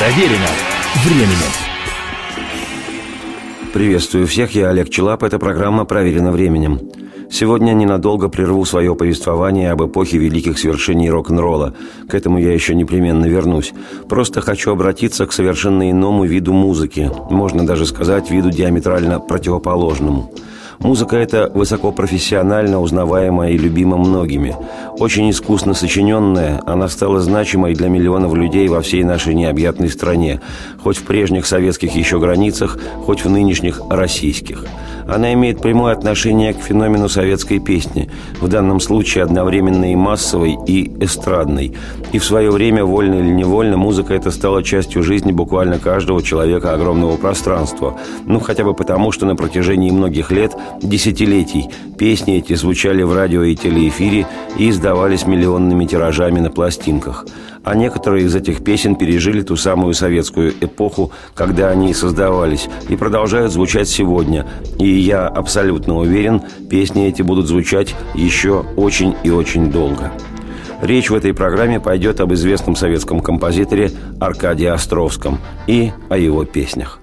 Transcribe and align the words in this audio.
Проверено 0.00 0.46
временем. 1.04 1.50
Приветствую 3.74 4.26
всех, 4.26 4.54
я 4.54 4.70
Олег 4.70 4.88
Челап, 4.88 5.22
эта 5.22 5.38
программа 5.38 5.84
«Проверено 5.84 6.32
временем». 6.32 6.80
Сегодня 7.30 7.72
ненадолго 7.72 8.30
прерву 8.30 8.64
свое 8.64 8.94
повествование 8.94 9.70
об 9.70 9.84
эпохе 9.84 10.16
великих 10.16 10.58
свершений 10.58 11.10
рок-н-ролла. 11.10 11.74
К 12.08 12.14
этому 12.14 12.38
я 12.38 12.54
еще 12.54 12.74
непременно 12.74 13.26
вернусь. 13.26 13.74
Просто 14.08 14.40
хочу 14.40 14.72
обратиться 14.72 15.26
к 15.26 15.34
совершенно 15.34 15.90
иному 15.90 16.24
виду 16.24 16.54
музыки. 16.54 17.10
Можно 17.28 17.66
даже 17.66 17.84
сказать, 17.84 18.30
виду 18.30 18.50
диаметрально 18.50 19.20
противоположному– 19.20 20.32
Музыка 20.80 21.18
эта 21.18 21.50
высокопрофессионально 21.52 22.80
узнаваемая 22.80 23.50
и 23.50 23.58
любима 23.58 23.98
многими. 23.98 24.56
Очень 24.98 25.30
искусно 25.30 25.74
сочиненная, 25.74 26.62
она 26.64 26.88
стала 26.88 27.20
значимой 27.20 27.74
для 27.74 27.88
миллионов 27.88 28.34
людей 28.34 28.66
во 28.66 28.80
всей 28.80 29.04
нашей 29.04 29.34
необъятной 29.34 29.90
стране, 29.90 30.40
хоть 30.82 30.96
в 30.96 31.04
прежних 31.04 31.44
советских 31.44 31.94
еще 31.94 32.18
границах, 32.18 32.78
хоть 33.04 33.26
в 33.26 33.28
нынешних 33.28 33.82
российских. 33.90 34.64
Она 35.10 35.32
имеет 35.32 35.60
прямое 35.60 35.92
отношение 35.92 36.54
к 36.54 36.60
феномену 36.60 37.08
советской 37.08 37.58
песни, 37.58 38.08
в 38.40 38.46
данном 38.46 38.78
случае 38.78 39.24
одновременно 39.24 39.90
и 39.90 39.96
массовой, 39.96 40.56
и 40.68 40.88
эстрадной. 41.02 41.74
И 42.12 42.18
в 42.18 42.24
свое 42.24 42.50
время, 42.50 42.84
вольно 42.84 43.16
или 43.16 43.28
невольно, 43.28 43.76
музыка 43.76 44.14
эта 44.14 44.30
стала 44.30 44.62
частью 44.62 45.02
жизни 45.02 45.32
буквально 45.32 45.80
каждого 45.80 46.22
человека 46.22 46.72
огромного 46.72 47.16
пространства. 47.16 47.98
Ну, 48.26 48.38
хотя 48.38 48.62
бы 48.62 48.72
потому, 48.72 49.10
что 49.10 49.26
на 49.26 49.34
протяжении 49.34 49.90
многих 49.90 50.30
лет 50.30 50.56
десятилетий 50.80 51.68
песни 51.98 52.36
эти 52.36 52.54
звучали 52.54 53.02
в 53.02 53.12
радио 53.12 53.42
и 53.42 53.56
телеэфире 53.56 54.28
и 54.58 54.70
издавались 54.70 55.26
миллионными 55.26 55.86
тиражами 55.86 56.38
на 56.38 56.50
пластинках. 56.50 57.26
А 57.62 57.74
некоторые 57.74 58.24
из 58.24 58.34
этих 58.34 58.64
песен 58.64 58.96
пережили 58.96 59.42
ту 59.42 59.56
самую 59.56 59.94
советскую 59.94 60.52
эпоху, 60.60 61.12
когда 61.34 61.68
они 61.68 61.92
создавались, 61.92 62.68
и 62.88 62.96
продолжают 62.96 63.52
звучать 63.52 63.88
сегодня. 63.88 64.46
И 64.78 64.88
я 64.88 65.26
абсолютно 65.26 65.96
уверен, 65.96 66.42
песни 66.70 67.06
эти 67.06 67.22
будут 67.22 67.46
звучать 67.46 67.94
еще 68.14 68.64
очень 68.76 69.14
и 69.22 69.30
очень 69.30 69.70
долго. 69.70 70.12
Речь 70.80 71.10
в 71.10 71.14
этой 71.14 71.34
программе 71.34 71.78
пойдет 71.78 72.20
об 72.20 72.32
известном 72.32 72.74
советском 72.74 73.20
композиторе 73.20 73.90
Аркадии 74.18 74.66
Островском 74.66 75.38
и 75.66 75.92
о 76.08 76.16
его 76.16 76.44
песнях. 76.44 77.00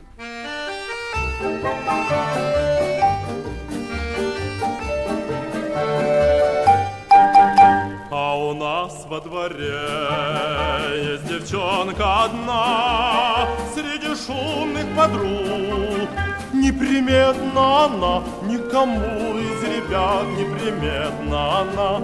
Девчонка 11.27 12.25
одна 12.25 13.47
Среди 13.73 14.15
шумных 14.15 14.85
подруг. 14.95 16.09
Неприметна 16.53 17.85
она 17.85 18.23
Никому 18.43 19.37
из 19.37 19.63
ребят 19.63 20.25
неприметна 20.37 21.61
она. 21.61 22.01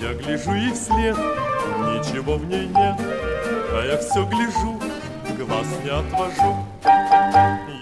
Я 0.00 0.14
гляжу 0.14 0.54
ей 0.54 0.72
вслед 0.72 1.16
Ничего 1.16 2.36
в 2.36 2.46
ней 2.46 2.66
нет. 2.66 2.96
А 3.72 3.86
я 3.86 3.96
все 3.98 4.24
гляжу 4.26 4.80
Глаз 5.38 5.66
не 5.84 5.90
отвожу. 5.90 6.66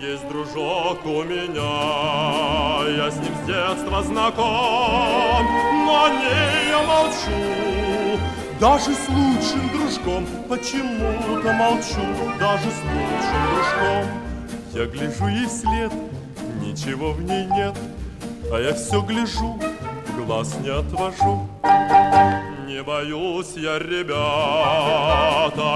Есть 0.01 0.29
дружок 0.29 1.05
у 1.05 1.25
меня 1.25 2.87
Я 2.97 3.11
с 3.11 3.17
ним 3.17 3.35
с 3.43 3.47
детства 3.47 4.03
знаком 4.03 5.47
Но 5.87 6.05
о 6.05 6.11
ней 6.11 6.69
я 6.71 6.83
молчу 6.83 7.89
даже 8.61 8.93
с 8.95 9.09
лучшим 9.09 9.69
дружком 9.73 10.27
почему-то 10.49 11.53
молчу, 11.53 12.03
даже 12.41 12.71
с 12.71 12.83
лучшим 12.83 13.41
дружком. 13.55 14.07
Я 14.75 14.87
гляжу 14.87 15.29
ей 15.29 15.49
след, 15.49 15.93
ничего 16.61 17.13
в 17.13 17.23
ней 17.23 17.47
нет, 17.47 17.77
а 18.53 18.61
я 18.61 18.75
все 18.75 19.01
гляжу, 19.03 19.59
глаз 20.17 20.57
не 20.61 20.71
отвожу. 20.71 21.49
Не 22.67 22.83
боюсь 22.83 23.55
я, 23.57 23.79
ребята, 23.79 24.19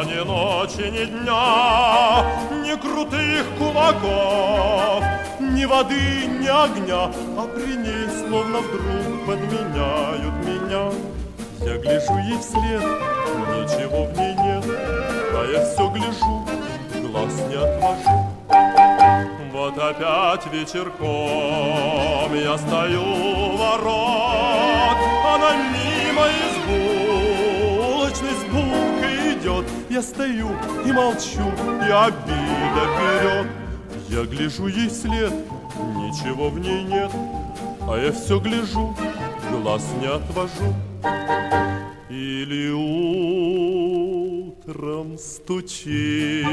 ни 0.07 0.25
ночи, 0.25 0.91
ни 0.91 1.05
дня, 1.07 2.25
ни 2.63 2.75
крутых 2.81 3.47
кулаков, 3.59 5.05
ни 5.41 5.65
воды, 5.65 6.27
ни 6.27 6.49
огня, 6.49 7.13
а 7.39 7.49
при 7.55 7.77
ней 7.77 8.09
словно 8.27 8.59
вдруг 8.59 9.27
подменяют 9.27 10.35
меня. 10.45 11.12
Я 11.65 11.79
гляжу 11.79 12.19
ей 12.19 12.39
вслед, 12.39 12.83
ничего 12.83 14.05
в 14.05 14.19
ней 14.19 14.35
нет, 14.35 14.65
А 15.35 15.47
я 15.53 15.65
все 15.65 15.89
гляжу, 15.91 16.45
глаз 17.09 17.33
не 17.49 17.55
отвожу. 17.55 18.27
Вот 19.53 19.79
опять 19.79 20.53
вечерком 20.53 22.35
я 22.35 22.59
стою 22.59 23.03
у 23.03 23.57
ворот, 23.57 24.97
Она 25.25 25.53
мимо 25.73 26.27
из 26.27 26.55
булочной 26.67 28.31
с 28.31 28.45
булкой 28.51 29.35
идет. 29.35 29.65
Я 29.89 30.03
стою 30.03 30.51
и 30.85 30.91
молчу, 30.93 31.47
и 31.81 31.91
обида 31.91 32.85
берет. 32.99 33.47
Я 34.09 34.25
гляжу 34.25 34.67
ей 34.67 34.89
вслед, 34.89 35.33
ничего 35.95 36.51
в 36.51 36.59
ней 36.59 36.83
нет, 36.83 37.13
А 37.83 37.97
я 37.99 38.11
все 38.11 38.41
гляжу, 38.41 38.97
глаз 39.53 39.85
не 40.01 40.07
отвожу. 40.07 40.75
Или 42.09 42.71
утром 44.63 45.19
стучит 45.19 46.47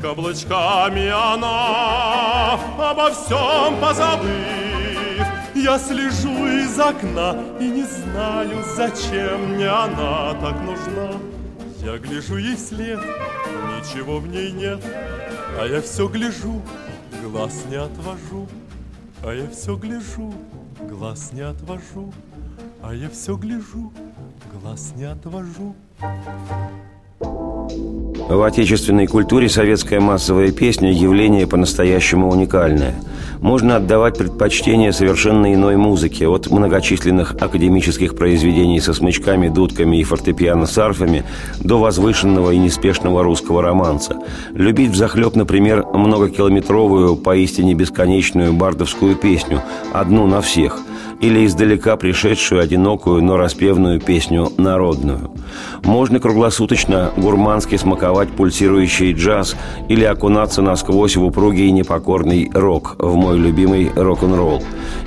каблучками 0.00 1.08
она, 1.08 2.58
Обо 2.78 3.10
всем 3.10 3.80
позабыв. 3.80 4.30
Я 5.54 5.78
слежу 5.78 6.46
из 6.46 6.78
окна 6.80 7.36
и 7.60 7.68
не 7.68 7.84
знаю, 7.84 8.64
зачем 8.74 9.54
мне 9.54 9.68
она 9.68 10.34
так 10.40 10.60
нужна. 10.62 11.12
Я 11.84 11.98
гляжу 11.98 12.36
ей 12.36 12.56
вслед, 12.56 12.98
ничего 12.98 14.18
в 14.18 14.26
ней 14.28 14.50
нет, 14.52 14.80
А 15.60 15.66
я 15.66 15.80
все 15.82 16.08
гляжу, 16.08 16.62
глаз 17.22 17.64
не 17.68 17.76
отвожу, 17.76 18.48
А 19.22 19.32
я 19.32 19.48
все 19.50 19.76
гляжу, 19.76 20.32
глаз 20.88 21.32
не 21.32 21.42
отвожу. 21.42 22.12
А 22.82 22.94
я 22.94 23.08
все 23.08 23.36
гляжу, 23.36 23.92
глаз 24.52 24.92
не 24.96 25.04
отвожу. 25.04 25.74
В 28.28 28.42
отечественной 28.44 29.06
культуре 29.06 29.48
советская 29.50 30.00
массовая 30.00 30.52
песня– 30.52 30.90
явление 30.92 31.46
по-настоящему 31.46 32.30
уникальное. 32.30 32.94
Можно 33.42 33.76
отдавать 33.76 34.16
предпочтение 34.16 34.92
совершенно 34.92 35.52
иной 35.52 35.76
музыке, 35.76 36.28
от 36.28 36.48
многочисленных 36.50 37.34
академических 37.34 38.16
произведений 38.16 38.80
со 38.80 38.94
смычками, 38.94 39.48
дудками 39.48 39.98
и 39.98 40.04
фортепиано 40.04 40.64
с 40.64 40.78
арфами 40.78 41.24
до 41.60 41.78
возвышенного 41.78 42.52
и 42.52 42.58
неспешного 42.58 43.22
русского 43.22 43.60
романса. 43.60 44.16
Любить 44.54 44.92
взахлеб, 44.92 45.34
например, 45.34 45.84
многокилометровую, 45.92 47.16
поистине 47.16 47.74
бесконечную 47.74 48.54
бардовскую 48.54 49.14
песню 49.16 49.60
«Одну 49.92 50.26
на 50.26 50.40
всех», 50.40 50.78
или 51.22 51.46
издалека 51.46 51.96
пришедшую 51.96 52.60
одинокую, 52.60 53.22
но 53.22 53.36
распевную 53.36 54.00
песню 54.00 54.50
народную. 54.58 55.30
Можно 55.84 56.18
круглосуточно 56.18 57.12
гурмански 57.16 57.76
смаковать 57.76 58.30
пульсирующий 58.30 59.12
джаз 59.12 59.56
или 59.88 60.04
окунаться 60.04 60.62
насквозь 60.62 61.16
в 61.16 61.24
упругий 61.24 61.68
и 61.68 61.72
непокорный 61.72 62.50
рок, 62.52 62.96
в 62.98 63.14
мой 63.14 63.38
любимый 63.38 63.90
рок-н-ролл. 63.94 64.62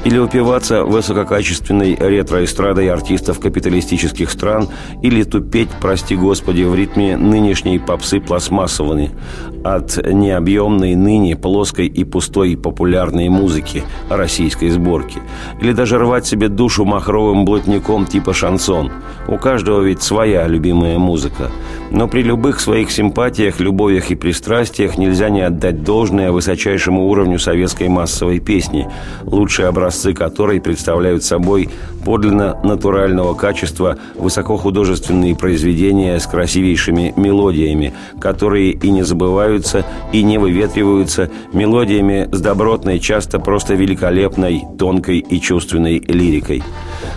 Или 0.06 0.18
упиваться 0.18 0.86
высококачественной 0.86 1.96
ретро-эстрадой 1.96 2.90
артистов 2.90 3.42
капиталистических 3.42 4.32
стран, 4.32 4.70
или 5.02 5.24
тупеть, 5.24 5.70
прости 5.82 6.16
господи, 6.16 6.64
в 6.64 6.74
ритме 6.76 7.18
нынешней 7.18 7.78
попсы 7.78 8.22
пластмассовой, 8.22 9.12
от 9.66 9.98
необъемной 9.98 10.94
ныне 10.94 11.36
плоской 11.36 11.88
и 11.88 12.04
пустой 12.04 12.56
популярной 12.56 13.30
музыки 13.30 13.84
российской 14.10 14.70
сборки. 14.70 15.20
Или 15.60 15.74
даже 15.74 15.98
рвать 15.98 16.28
себе 16.28 16.50
душу 16.50 16.86
махровым 16.86 17.46
блатником 17.46 18.06
типа 18.06 18.34
шансон. 18.34 18.92
У 19.28 19.38
каждого 19.38 19.82
ведь 19.82 20.04
своя 20.04 20.46
любимая 20.48 21.00
музыка. 21.00 21.50
Но 21.90 22.08
при 22.08 22.22
любых 22.22 22.60
своих 22.60 22.92
симпатиях, 22.92 23.60
любовях 23.60 24.12
и 24.12 24.16
пристрастиях 24.16 25.00
нельзя 25.00 25.30
не 25.30 25.42
отдать 25.42 25.84
должное 25.84 26.32
высочайшему 26.32 27.08
уровню 27.08 27.40
советской 27.40 27.88
массовой 27.88 28.40
песни, 28.40 28.88
лучшие 29.24 29.68
образцы 29.68 30.14
которой 30.14 30.62
представляют 30.62 31.24
собой 31.24 31.70
подлинно 32.04 32.60
натурального 32.64 33.34
качества 33.34 33.98
высокохудожественные 34.16 35.36
произведения 35.36 36.20
с 36.20 36.28
красивейшими 36.28 37.14
мелодиями, 37.16 37.94
которые 38.20 38.72
и 38.72 38.92
не 38.92 39.04
забывают 39.04 39.55
выветриваются 39.56 39.86
и 40.12 40.24
не 40.24 40.38
выветриваются 40.38 41.30
мелодиями 41.54 42.28
с 42.32 42.42
добротной, 42.42 43.00
часто 43.00 43.40
просто 43.40 43.76
великолепной, 43.76 44.64
тонкой 44.78 45.20
и 45.20 45.40
чувственной 45.40 46.00
лирикой. 46.00 46.64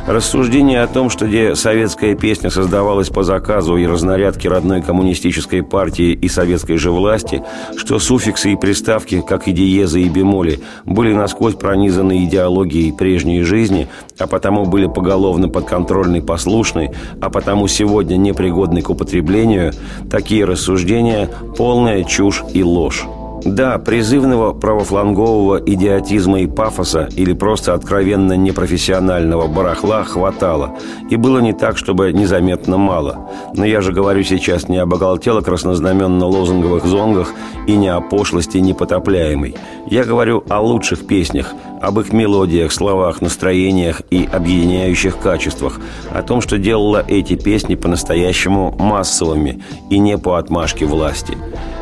Рассуждение 0.06 0.82
о 0.82 0.86
том, 0.86 1.10
что 1.10 1.26
где 1.26 1.54
советская 1.54 2.14
песня 2.14 2.50
создавалась 2.50 3.08
по 3.08 3.24
заказу 3.24 3.76
и 3.76 3.86
разнарядке 3.86 4.48
родной 4.48 4.82
коммунистической 4.82 5.62
партии 5.62 6.12
и 6.12 6.28
советской 6.28 6.76
же 6.76 6.90
власти, 6.90 7.42
что 7.76 7.98
суффиксы 7.98 8.52
и 8.52 8.56
приставки, 8.56 9.20
как 9.20 9.48
и 9.48 9.52
диезы 9.52 10.00
и 10.00 10.08
бемоли, 10.08 10.60
были 10.84 11.12
насквозь 11.12 11.54
пронизаны 11.54 12.24
идеологией 12.24 12.92
прежней 12.92 13.42
жизни, 13.42 13.88
а 14.18 14.26
потому 14.26 14.64
были 14.64 14.86
поголовно 14.86 15.48
подконтрольны 15.48 16.18
и 16.18 16.22
послушны, 16.22 16.94
а 17.20 17.28
потому 17.28 17.68
сегодня 17.68 18.16
непригодны 18.16 18.80
к 18.80 18.90
употреблению, 18.90 19.72
такие 20.10 20.44
рассуждения– 20.44 21.28
полная 21.56 22.04
чушь 22.28 22.44
и 22.52 22.62
ложь. 22.62 23.06
Да, 23.44 23.78
призывного 23.78 24.52
правофлангового 24.52 25.62
идиотизма 25.64 26.40
и 26.40 26.46
пафоса 26.46 27.08
или 27.16 27.32
просто 27.32 27.72
откровенно 27.72 28.32
непрофессионального 28.32 29.46
барахла 29.46 30.02
хватало. 30.02 30.74
И 31.08 31.16
было 31.16 31.38
не 31.38 31.52
так, 31.52 31.78
чтобы 31.78 32.12
незаметно 32.12 32.78
мало. 32.78 33.30
Но 33.54 33.64
я 33.64 33.80
же 33.80 33.92
говорю 33.92 34.24
сейчас 34.24 34.68
не 34.68 34.78
об 34.78 34.92
оголтело-краснознаменно-лозунговых 34.92 36.84
зонгах 36.84 37.32
и 37.68 37.76
не 37.76 37.88
о 37.88 38.00
пошлости 38.00 38.58
непотопляемой. 38.58 39.54
Я 39.86 40.04
говорю 40.04 40.42
о 40.48 40.60
лучших 40.60 41.06
песнях, 41.06 41.54
об 41.80 42.00
их 42.00 42.12
мелодиях, 42.12 42.72
словах, 42.72 43.20
настроениях 43.20 44.02
и 44.10 44.28
объединяющих 44.30 45.18
качествах, 45.18 45.80
о 46.10 46.22
том, 46.22 46.40
что 46.40 46.58
делало 46.58 47.04
эти 47.06 47.34
песни 47.34 47.74
по-настоящему 47.74 48.74
массовыми 48.78 49.62
и 49.90 49.98
не 49.98 50.18
по 50.18 50.38
отмашке 50.38 50.86
власти. 50.86 51.36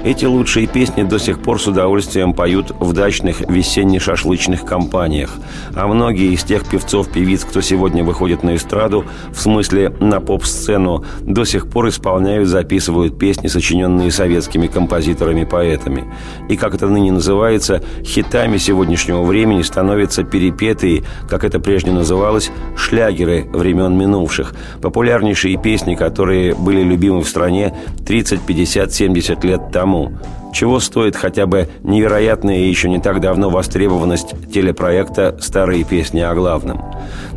Эти 0.05 0.25
лучшие 0.25 0.69
песни 0.69 1.03
до 1.03 1.19
сих 1.19 1.41
пор 1.41 1.61
с 1.61 1.67
удовольствием 1.67 2.33
поют 2.33 2.71
в 2.79 2.93
дачных 2.93 3.41
весенне-шашлычных 3.41 4.65
компаниях, 4.65 5.35
а 5.75 5.89
многие 5.89 6.33
из 6.33 6.45
тех 6.45 6.69
певцов-певиц, 6.69 7.45
кто 7.45 7.61
сегодня 7.61 8.05
выходит 8.05 8.45
на 8.45 8.55
эстраду, 8.55 9.05
в 9.33 9.41
смысле 9.41 9.91
на 9.99 10.21
поп-сцену, 10.21 11.05
до 11.23 11.45
сих 11.45 11.69
пор 11.69 11.89
исполняют, 11.89 12.49
записывают 12.49 13.19
песни, 13.19 13.49
сочиненные 13.49 14.13
советскими 14.13 14.69
композиторами-поэтами. 14.69 16.05
И, 16.49 16.57
как 16.57 16.77
это 16.77 16.87
ныне 16.87 17.11
называется, 17.11 17.83
хитами 18.05 18.59
сегодняшнего 18.59 19.23
времени 19.25 19.63
становятся 19.63 19.86
становятся 19.87 20.25
перепетые, 20.25 21.05
как 21.29 21.45
это 21.45 21.61
прежде 21.61 21.93
называлось, 21.93 22.51
шлягеры 22.77 23.45
времен 23.53 23.97
минувших, 23.97 24.53
популярнейшие 24.83 25.63
песни, 25.63 25.95
которые 25.95 26.57
были 26.57 26.83
любимы 26.83 27.21
в 27.21 27.29
стране 27.29 27.73
30, 28.05 28.41
50, 28.41 28.93
70 28.93 29.45
лет 29.45 29.61
тому– 29.73 30.13
чего 30.57 30.81
стоит 30.81 31.17
хотя 31.17 31.45
бы 31.45 31.69
невероятная 31.83 32.61
и 32.61 32.69
еще 32.69 32.89
не 32.89 32.99
так 32.99 33.21
давно 33.21 33.51
востребованность 33.51 34.35
телепроекта 34.51 35.37
«Старые 35.39 35.85
песни 35.85 36.21
о 36.21 36.35
главном». 36.35 36.83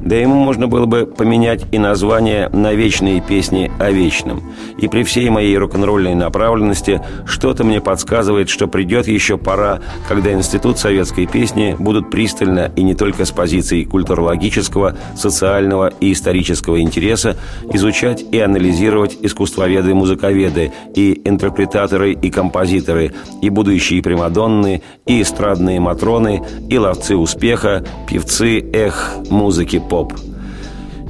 Да 0.01 0.15
ему 0.15 0.35
можно 0.35 0.67
было 0.67 0.85
бы 0.85 1.05
поменять 1.05 1.65
и 1.71 1.77
название 1.77 2.49
на 2.49 2.73
«Вечные 2.73 3.21
песни 3.21 3.71
о 3.79 3.91
вечном». 3.91 4.41
И 4.77 4.87
при 4.87 5.03
всей 5.03 5.29
моей 5.29 5.57
рок-н-ролльной 5.57 6.15
направленности 6.15 7.01
что-то 7.25 7.63
мне 7.63 7.81
подсказывает, 7.81 8.49
что 8.49 8.67
придет 8.67 9.07
еще 9.07 9.37
пора, 9.37 9.81
когда 10.07 10.31
Институт 10.31 10.79
советской 10.79 11.25
песни 11.25 11.75
будут 11.77 12.09
пристально 12.09 12.71
и 12.75 12.83
не 12.83 12.95
только 12.95 13.25
с 13.25 13.31
позиции 13.31 13.83
культурологического, 13.83 14.97
социального 15.15 15.91
и 15.99 16.13
исторического 16.13 16.81
интереса 16.81 17.35
изучать 17.73 18.23
и 18.31 18.39
анализировать 18.39 19.17
искусствоведы-музыковеды 19.21 20.71
и 20.95 21.21
интерпретаторы 21.25 22.13
и 22.13 22.29
композиторы, 22.29 23.13
и 23.41 23.49
будущие 23.49 24.01
примадонны, 24.01 24.81
и 25.05 25.21
эстрадные 25.21 25.79
матроны, 25.79 26.41
и 26.69 26.77
ловцы 26.77 27.15
успеха, 27.15 27.83
певцы, 28.07 28.59
эх, 28.73 29.15
музыки 29.29 29.81
поп. 29.89 30.13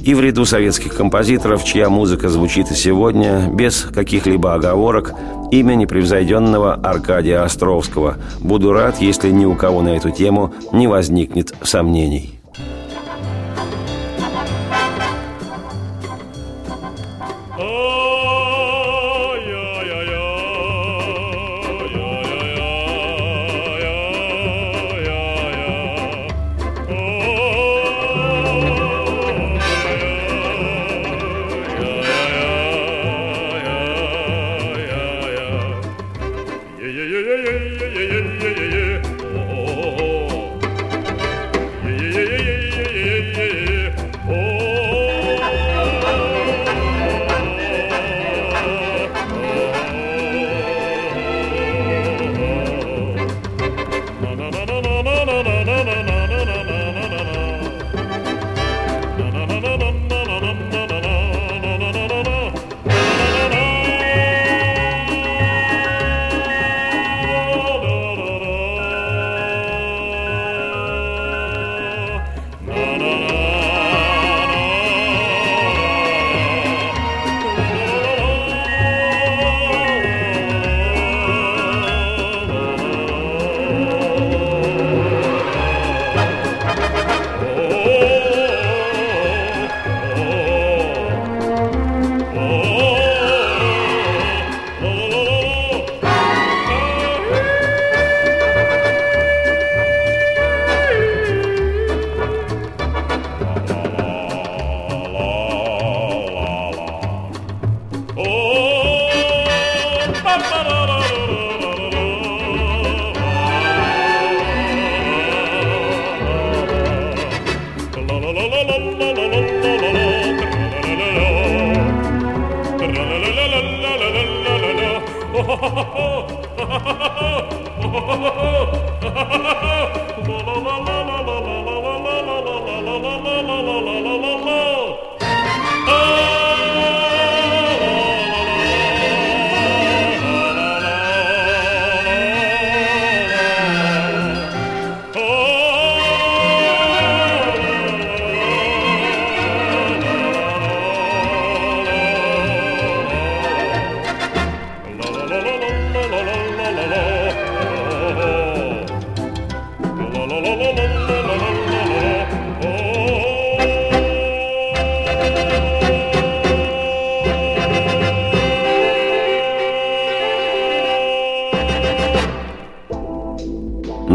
И 0.02 0.14
в 0.14 0.20
ряду 0.20 0.46
советских 0.46 0.96
композиторов, 0.96 1.62
чья 1.62 1.90
музыка 1.90 2.30
звучит 2.30 2.70
и 2.70 2.74
сегодня, 2.74 3.50
без 3.52 3.82
каких-либо 3.82 4.54
оговорок, 4.54 5.14
имя 5.50 5.74
непревзойденного 5.74 6.74
Аркадия 6.74 7.44
Островского. 7.44 8.16
Буду 8.40 8.72
рад, 8.72 9.00
если 9.00 9.30
ни 9.30 9.44
у 9.44 9.54
кого 9.54 9.82
на 9.82 9.90
эту 9.90 10.10
тему 10.10 10.54
не 10.72 10.88
возникнет 10.88 11.54
сомнений. 11.62 12.39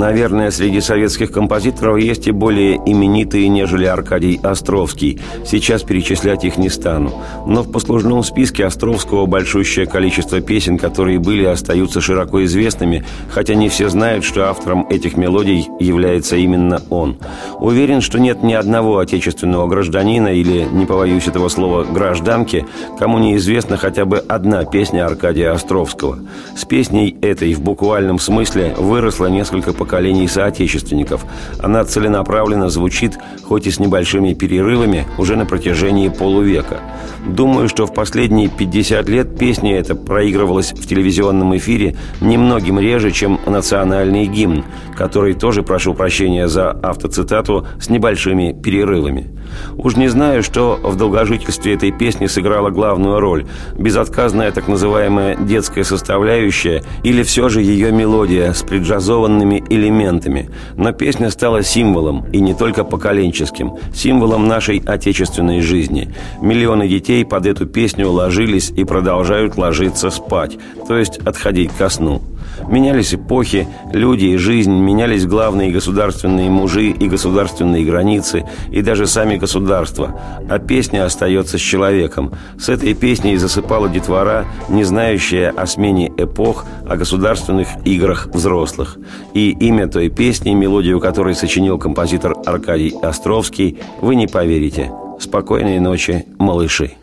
Наверное, 0.06 0.52
среди 0.52 0.82
советских 0.82 1.32
композиторов 1.32 1.98
есть 1.98 2.28
и 2.28 2.32
более 2.32 2.76
именитые, 2.76 3.48
нежели 3.48 3.86
Аркадий 3.86 4.40
Островский. 4.44 5.20
Сейчас 5.44 5.82
перечислять 5.82 6.44
их 6.44 6.58
не 6.58 6.70
стану. 6.70 7.24
Но 7.48 7.64
в 7.64 7.72
послужном 7.72 8.24
списке 8.24 8.66
Островского 8.66 9.26
большущее 9.26 9.88
количество 9.88 10.42
песен, 10.42 10.78
которые 10.78 11.18
были 11.18 11.44
остаются 11.46 12.02
широко 12.02 12.44
известными, 12.46 13.04
хотя 13.32 13.56
не 13.56 13.68
все 13.68 13.90
знают, 13.90 14.24
что 14.24 14.48
автором 14.48 14.88
этих 14.92 15.18
мелодий 15.18 15.68
является 15.80 16.36
именно 16.36 16.84
он. 16.92 17.18
Уверен, 17.60 18.02
что 18.02 18.20
нет 18.20 18.44
ни 18.44 18.54
одного 18.54 19.00
отечественного 19.00 19.66
гражданина 19.66 20.28
или, 20.28 20.68
не 20.72 20.86
побоюсь 20.86 21.28
этого 21.28 21.50
слова, 21.50 21.84
гражданки, 21.84 22.64
кому 23.00 23.18
неизвестна 23.18 23.78
хотя 23.78 24.06
бы 24.06 24.20
одна 24.20 24.66
песня 24.66 25.08
Аркадия 25.08 25.52
Островского. 25.52 26.20
С 26.56 26.64
песней 26.64 27.18
этой 27.24 27.56
в 27.56 27.62
буквальном 27.62 28.20
смысле 28.20 28.76
выросло 28.78 29.26
несколько 29.26 29.74
поколений 29.74 29.95
поколений 29.96 30.28
соотечественников. 30.28 31.26
Она 31.58 31.86
целенаправленно 31.86 32.68
звучит, 32.68 33.18
хоть 33.44 33.66
и 33.66 33.72
с 33.72 33.80
небольшими 33.80 34.34
перерывами, 34.34 35.06
уже 35.18 35.38
на 35.38 35.46
протяжении 35.46 36.10
полувека. 36.10 36.82
Думаю, 37.26 37.70
что 37.70 37.86
в 37.86 37.94
последние 37.94 38.50
50 38.50 39.08
лет 39.08 39.38
песня 39.38 39.80
эта 39.80 39.96
проигрывалась 39.96 40.74
в 40.74 40.86
телевизионном 40.86 41.56
эфире 41.56 41.96
немногим 42.20 42.78
реже, 42.78 43.12
чем 43.12 43.40
национальный 43.46 44.26
гимн, 44.26 44.66
который 44.98 45.34
тоже, 45.34 45.64
прошу 45.64 45.94
прощения 45.94 46.50
за 46.50 46.72
автоцитату, 46.72 47.66
с 47.80 47.90
небольшими 47.90 48.52
перерывами. 48.52 49.32
Уж 49.78 49.96
не 49.96 50.08
знаю, 50.08 50.44
что 50.44 50.80
в 50.84 50.96
долгожительстве 50.96 51.74
этой 51.74 51.92
песни 51.92 52.28
сыграла 52.28 52.70
главную 52.70 53.20
роль– 53.20 53.46
безотказная 53.78 54.52
так 54.52 54.68
называемая 54.68 55.36
детская 55.38 55.84
составляющая 55.84 56.84
или 57.04 57.24
все 57.24 57.50
же 57.50 57.62
ее 57.62 57.92
мелодия 57.92 58.54
с 58.54 58.62
преджазованными 58.62 59.64
элементами. 59.86 60.50
Но 60.76 60.92
песня 60.92 61.30
стала 61.30 61.64
символом, 61.64 62.26
и 62.32 62.40
не 62.40 62.54
только 62.54 62.84
поколенческим, 62.84 63.74
символом 63.94 64.48
нашей 64.48 64.82
отечественной 64.86 65.62
жизни. 65.62 66.14
Миллионы 66.42 66.88
детей 66.88 67.26
под 67.26 67.46
эту 67.46 67.66
песню 67.66 68.10
ложились 68.10 68.72
и 68.72 68.84
продолжают 68.84 69.58
ложиться 69.58 70.10
спать, 70.10 70.58
то 70.88 70.98
есть 70.98 71.18
отходить 71.20 71.72
ко 71.72 71.90
сну. 71.90 72.22
Менялись 72.68 73.14
эпохи, 73.14 73.68
люди 73.94 74.26
и 74.26 74.38
жизнь, 74.38 74.74
менялись 74.74 75.26
главные 75.26 75.72
государственные 75.72 76.50
мужи 76.50 76.90
и 76.90 77.08
государственные 77.08 77.86
границы, 77.86 78.46
и 78.72 78.82
даже 78.82 79.08
сами 79.08 79.38
государства. 79.38 80.20
А 80.50 80.60
песня 80.60 81.06
остается 81.06 81.58
с 81.58 81.62
человеком. 81.62 82.32
С 82.60 82.70
этой 82.70 82.94
песней 82.94 83.38
засыпала 83.38 83.90
детвора, 83.90 84.46
не 84.70 84.84
знающая 84.84 85.52
о 85.52 85.66
смене 85.66 86.12
эпох, 86.18 86.66
о 86.88 86.96
государственных 86.98 87.68
играх 87.86 88.28
взрослых. 88.34 88.98
И 89.34 89.52
имя 89.52 89.88
той 89.88 90.10
песни, 90.10 90.52
мелодию 90.52 91.00
которой 91.00 91.36
сочинил 91.36 91.78
композитор 91.78 92.36
Аркадий 92.46 92.94
Островский, 93.02 93.80
вы 94.02 94.16
не 94.16 94.28
поверите. 94.28 94.92
Спокойной 95.20 95.80
ночи, 95.80 96.26
малыши. 96.38 96.94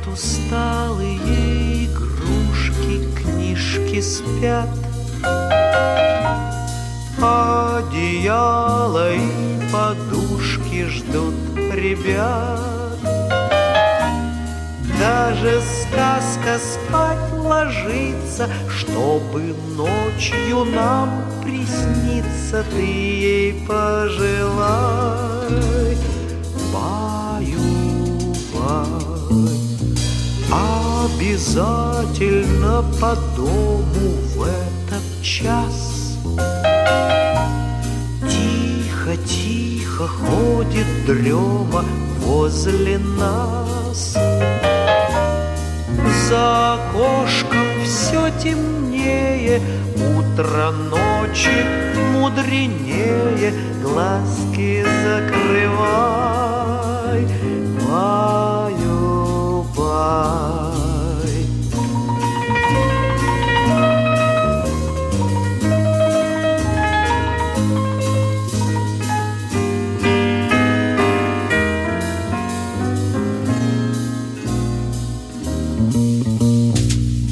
Спят 0.00 0.12
усталые 0.14 1.86
игрушки, 1.86 3.00
книжки 3.20 4.00
спят. 4.00 4.68
Одеяло 7.18 9.12
и 9.12 9.20
подушки 9.70 10.86
ждут 10.86 11.34
ребят. 11.74 12.60
Даже 14.98 15.60
сказка 15.60 16.58
спать 16.58 17.32
ложится 17.32 18.48
Чтобы 18.68 19.54
ночью 19.74 20.66
нам 20.66 21.22
присниться 21.42 22.62
Ты 22.70 22.82
ей 22.82 23.66
пожелай 23.66 25.30
Обязательно 30.52 32.82
по 33.00 33.14
дому 33.36 33.84
в 34.34 34.42
этот 34.42 35.22
час. 35.22 36.18
Тихо-тихо 38.28 40.08
ходит 40.08 40.86
дрема 41.06 41.84
возле 42.18 42.98
нас. 42.98 44.18
За 46.28 46.74
окошком 46.74 47.84
все 47.84 48.30
темнее 48.42 49.60
Утро 49.96 50.70
ночи 50.70 51.64
мудренее 52.12 53.52
Глазки 53.82 54.84
закрывай 55.04 56.20
баю-бай 60.00 61.44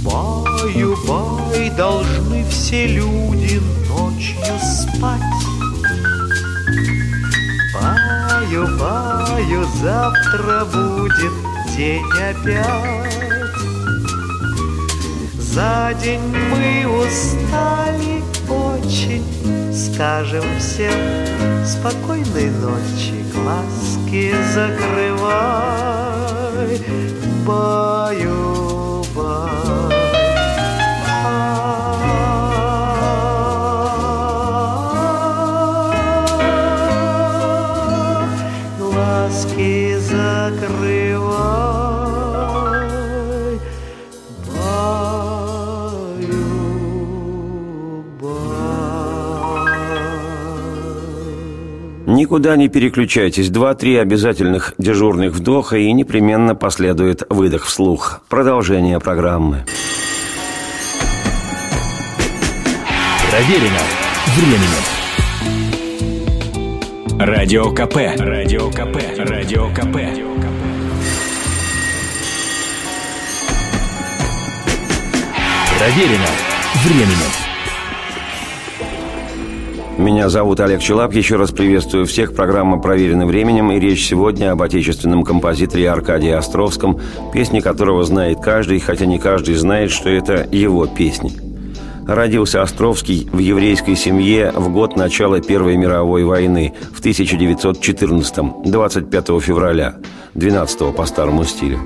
Баю-бай 0.05 1.71
должны 1.71 2.45
все 2.51 2.87
люди 2.87 3.61
ночью 3.89 4.37
спать. 4.61 5.23
Баю-баю 7.73 9.65
завтра 9.81 10.65
будет 10.67 11.48
день 11.79 12.03
опять. 12.13 12.67
За 15.39 15.95
день 16.03 16.21
мы 16.51 16.87
устали 16.89 18.23
очень 18.49 19.25
Скажем 19.73 20.45
всем 20.59 20.93
спокойной 21.65 22.51
ночи 22.51 23.25
Глазки 23.33 24.35
закрывай 24.55 26.01
Баю-бай 27.47 28.19
Глазки 38.79 39.97
закрывай 39.99 40.98
Никуда 52.19 52.57
не 52.57 52.69
переключайтесь. 52.69 53.49
Два-три 53.49 53.95
обязательных 53.95 54.75
дежурных 54.77 55.35
вдоха 55.35 55.77
и 55.77 55.93
непременно 55.93 56.57
последует 56.57 57.23
выдох 57.31 57.67
вслух. 57.67 58.23
Продолжение 58.29 58.99
программы. 58.99 59.65
Проверено 63.31 63.79
временем. 64.35 64.83
Радио 67.21 67.71
КП. 67.71 67.97
Радио 68.19 68.69
КП. 68.69 68.97
Радио 69.19 69.69
КП. 69.69 69.97
Проверено 75.79 76.31
временем. 76.83 77.48
Меня 79.99 80.29
зовут 80.29 80.61
Олег 80.61 80.81
Челап. 80.81 81.13
Еще 81.13 81.35
раз 81.35 81.51
приветствую 81.51 82.07
всех. 82.07 82.33
Программа 82.33 82.81
«Проверена 82.81 83.27
временем» 83.27 83.73
и 83.73 83.81
речь 83.81 84.07
сегодня 84.07 84.53
об 84.53 84.63
отечественном 84.63 85.25
композиторе 85.25 85.91
Аркадии 85.91 86.31
Островском, 86.31 87.01
песни 87.33 87.59
которого 87.59 88.05
знает 88.05 88.39
каждый, 88.41 88.79
хотя 88.79 89.07
не 89.07 89.19
каждый 89.19 89.57
знает, 89.57 89.91
что 89.91 90.09
это 90.09 90.47
его 90.53 90.87
песни. 90.87 91.33
Родился 92.07 92.63
Островский 92.63 93.29
в 93.33 93.39
еврейской 93.39 93.97
семье 93.97 94.53
в 94.55 94.71
год 94.71 94.95
начала 94.95 95.41
Первой 95.41 95.77
мировой 95.77 96.23
войны 96.23 96.75
в 96.95 97.01
1914 97.01 98.63
25 98.65 99.27
февраля, 99.43 99.97
12 100.35 100.95
по 100.95 101.07
старому 101.07 101.43
стилю. 101.43 101.81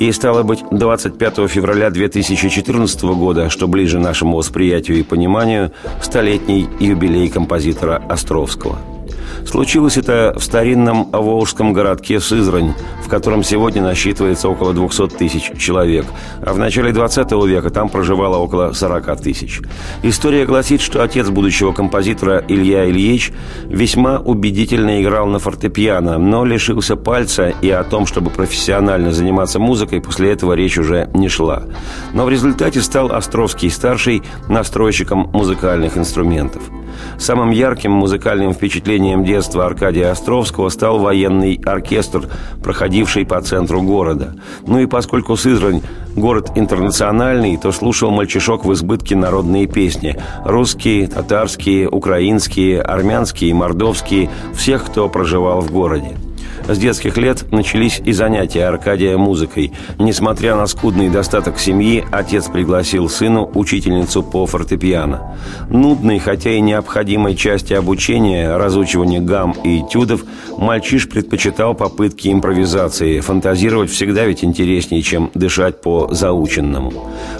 И 0.00 0.10
стало 0.12 0.42
быть, 0.42 0.64
25 0.70 1.46
февраля 1.50 1.90
2014 1.90 3.02
года, 3.02 3.50
что 3.50 3.68
ближе 3.68 3.98
нашему 3.98 4.38
восприятию 4.38 4.98
и 4.98 5.02
пониманию, 5.02 5.72
столетний 6.02 6.66
юбилей 6.80 7.28
композитора 7.28 8.02
Островского– 8.08 8.78
Случилось 9.46 9.96
это 9.96 10.34
в 10.36 10.42
старинном 10.42 11.10
Волжском 11.10 11.72
городке 11.72 12.20
Сызрань, 12.20 12.74
в 13.04 13.08
котором 13.08 13.42
сегодня 13.42 13.82
насчитывается 13.82 14.48
около 14.48 14.72
200 14.72 15.08
тысяч 15.08 15.52
человек, 15.58 16.06
а 16.44 16.52
в 16.52 16.58
начале 16.58 16.92
20 16.92 17.32
века 17.46 17.70
там 17.70 17.88
проживало 17.88 18.38
около 18.38 18.72
40 18.72 19.20
тысяч. 19.20 19.60
История 20.02 20.46
гласит, 20.46 20.80
что 20.80 21.02
отец 21.02 21.28
будущего 21.28 21.72
композитора 21.72 22.44
Илья 22.46 22.88
Ильич 22.88 23.32
весьма 23.64 24.18
убедительно 24.18 25.02
играл 25.02 25.26
на 25.26 25.38
фортепиано, 25.38 26.18
но 26.18 26.44
лишился 26.44 26.96
пальца, 26.96 27.52
и 27.60 27.70
о 27.70 27.84
том, 27.84 28.06
чтобы 28.06 28.30
профессионально 28.30 29.12
заниматься 29.12 29.58
музыкой, 29.58 30.00
после 30.00 30.32
этого 30.32 30.52
речь 30.52 30.78
уже 30.78 31.10
не 31.14 31.28
шла. 31.28 31.64
Но 32.12 32.24
в 32.24 32.30
результате 32.30 32.80
стал 32.82 33.10
Островский-старший 33.10 34.22
настройщиком 34.48 35.30
музыкальных 35.32 35.96
инструментов. 35.96 36.62
Самым 37.18 37.50
ярким 37.50 37.92
музыкальным 37.92 38.52
впечатлением 38.52 39.24
детства 39.24 39.66
Аркадия 39.66 40.10
Островского 40.10 40.68
стал 40.68 40.98
военный 40.98 41.60
оркестр, 41.64 42.28
проходивший 42.62 43.26
по 43.26 43.40
центру 43.40 43.82
города. 43.82 44.36
Ну 44.66 44.78
и 44.78 44.86
поскольку 44.86 45.36
Сызрань– 45.36 45.82
город 46.16 46.52
интернациональный, 46.54 47.56
то 47.56 47.72
слушал 47.72 48.10
мальчишок 48.10 48.64
в 48.64 48.72
избытке 48.72 49.16
народные 49.16 49.66
песни– 49.66 50.16
русские, 50.44 51.06
татарские, 51.06 51.88
украинские, 51.88 52.80
армянские, 52.80 53.54
мордовские– 53.54 54.30
всех, 54.54 54.84
кто 54.86 55.08
проживал 55.08 55.60
в 55.60 55.70
городе. 55.70 56.16
С 56.68 56.78
детских 56.78 57.16
лет 57.16 57.50
начались 57.50 58.00
и 58.04 58.12
занятия 58.12 58.66
Аркадия 58.66 59.16
музыкой. 59.16 59.72
Несмотря 59.98 60.56
на 60.56 60.66
скудный 60.66 61.08
достаток 61.08 61.58
семьи, 61.58 62.04
отец 62.10 62.48
пригласил 62.48 63.08
сыну 63.08 63.50
учительницу 63.54 64.22
по 64.22 64.46
фортепиано. 64.46 65.36
Нудной, 65.68 66.18
хотя 66.18 66.50
и 66.50 66.60
необходимой 66.60 67.34
части 67.34 67.72
обучения, 67.72 68.56
разучивания 68.56 69.20
гам 69.20 69.54
и 69.64 69.80
этюдов, 69.80 70.24
мальчиш 70.58 71.08
предпочитал 71.08 71.74
попытки 71.74 72.28
импровизации. 72.28 73.20
Фантазировать 73.20 73.90
всегда 73.90 74.24
ведь 74.26 74.44
интереснее, 74.44 75.02
чем 75.02 75.30
дышать 75.34 75.80
по 75.80 76.08
заученному. 76.12 76.92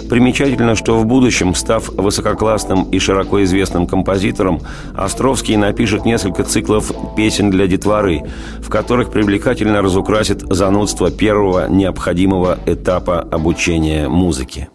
Примечательно, 0.09 0.75
что 0.75 0.97
в 0.97 1.05
будущем, 1.05 1.55
став 1.55 1.87
высококлассным 1.89 2.83
и 2.91 2.99
широко 2.99 3.43
известным 3.43 3.87
композитором, 3.87 4.61
Островский 4.95 5.55
напишет 5.55 6.05
несколько 6.05 6.43
циклов 6.43 6.91
песен 7.15 7.49
для 7.49 7.67
детворы, 7.67 8.23
в 8.61 8.69
которых 8.69 9.10
привлекательно 9.11 9.81
разукрасит 9.81 10.41
занудство 10.41 11.11
первого 11.11 11.67
необходимого 11.67 12.57
этапа 12.65 13.19
обучения 13.19 14.07
музыке. 14.07 14.69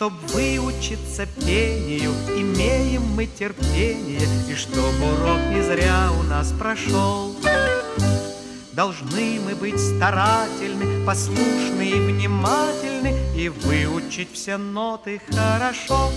Чтоб 0.00 0.14
выучиться 0.32 1.26
пению, 1.44 2.12
имеем 2.34 3.02
мы 3.14 3.26
терпение, 3.26 4.22
И 4.48 4.54
чтоб 4.54 4.78
урок 4.78 5.40
не 5.54 5.62
зря 5.62 6.10
у 6.18 6.22
нас 6.22 6.54
прошел. 6.58 7.29
Должны 8.80 9.38
мы 9.44 9.54
быть 9.54 9.78
старательны, 9.78 11.04
послушны 11.04 11.86
и 11.86 12.00
внимательны 12.00 13.14
И 13.36 13.50
выучить 13.50 14.32
все 14.32 14.56
ноты 14.56 15.20
хорошо. 15.28 16.10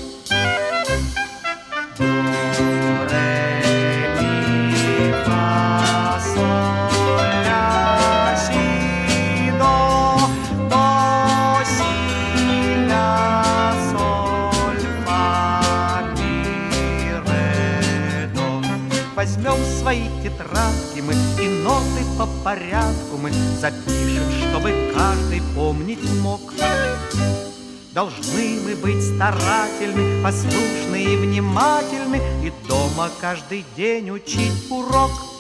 Порядку 22.44 23.18
мы 23.18 23.32
запишем, 23.32 24.24
чтобы 24.50 24.92
каждый 24.94 25.42
помнить 25.56 26.04
мог. 26.22 26.42
Должны 27.94 28.60
мы 28.66 28.76
быть 28.76 29.04
старательны, 29.04 30.24
послушны 30.24 31.04
и 31.04 31.16
внимательны 31.16 32.20
И 32.44 32.52
дома 32.68 33.10
каждый 33.22 33.64
день 33.78 34.10
учить 34.10 34.70
урок. 34.70 35.33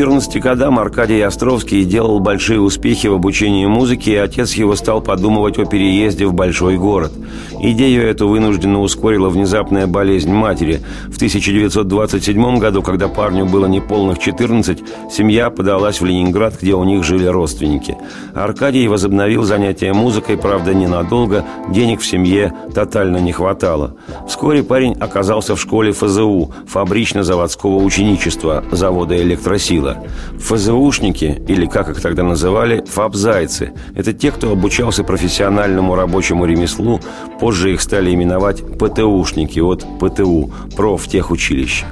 14 0.00 0.40
годам 0.40 0.78
Аркадий 0.78 1.20
Островский 1.20 1.84
делал 1.84 2.20
большие 2.20 2.58
успехи 2.58 3.06
в 3.06 3.16
обучении 3.16 3.66
музыке, 3.66 4.12
и 4.12 4.16
отец 4.16 4.54
его 4.54 4.74
стал 4.74 5.02
подумывать 5.02 5.58
о 5.58 5.66
переезде 5.66 6.24
в 6.24 6.32
большой 6.32 6.78
город. 6.78 7.12
Идею 7.60 8.08
эту 8.08 8.26
вынужденно 8.26 8.80
ускорила 8.80 9.28
внезапная 9.28 9.86
болезнь 9.86 10.32
матери. 10.32 10.80
В 11.10 11.16
1927 11.16 12.58
году, 12.58 12.80
когда 12.80 13.08
парню 13.08 13.44
было 13.44 13.66
неполных 13.66 14.18
14, 14.18 14.78
семья 15.12 15.50
подалась 15.50 16.00
в 16.00 16.06
Ленинград, 16.06 16.54
где 16.58 16.72
у 16.72 16.84
них 16.84 17.04
жили 17.04 17.26
родственники. 17.26 17.98
Аркадий 18.34 18.86
возобновил 18.86 19.44
занятия 19.44 19.92
музыкой, 19.92 20.36
правда, 20.36 20.74
ненадолго, 20.74 21.44
денег 21.70 22.00
в 22.00 22.06
семье 22.06 22.52
тотально 22.74 23.16
не 23.16 23.32
хватало. 23.32 23.96
Вскоре 24.28 24.62
парень 24.62 24.94
оказался 25.00 25.56
в 25.56 25.60
школе 25.60 25.92
ФЗУ, 25.92 26.52
фабрично-заводского 26.66 27.76
ученичества, 27.76 28.62
завода 28.72 29.16
электросил 29.16 29.70
сила. 29.70 29.98
ФЗУшники, 30.40 31.42
или 31.48 31.66
как 31.66 31.88
их 31.90 32.00
тогда 32.00 32.22
называли, 32.22 32.84
фабзайцы, 32.84 33.72
это 33.94 34.12
те, 34.12 34.32
кто 34.32 34.50
обучался 34.50 35.04
профессиональному 35.04 35.94
рабочему 35.94 36.44
ремеслу, 36.44 37.00
позже 37.38 37.72
их 37.72 37.80
стали 37.80 38.12
именовать 38.12 38.64
ПТУшники 38.78 39.60
от 39.60 39.84
ПТУ, 40.00 40.50
профтехучилища. 40.76 41.86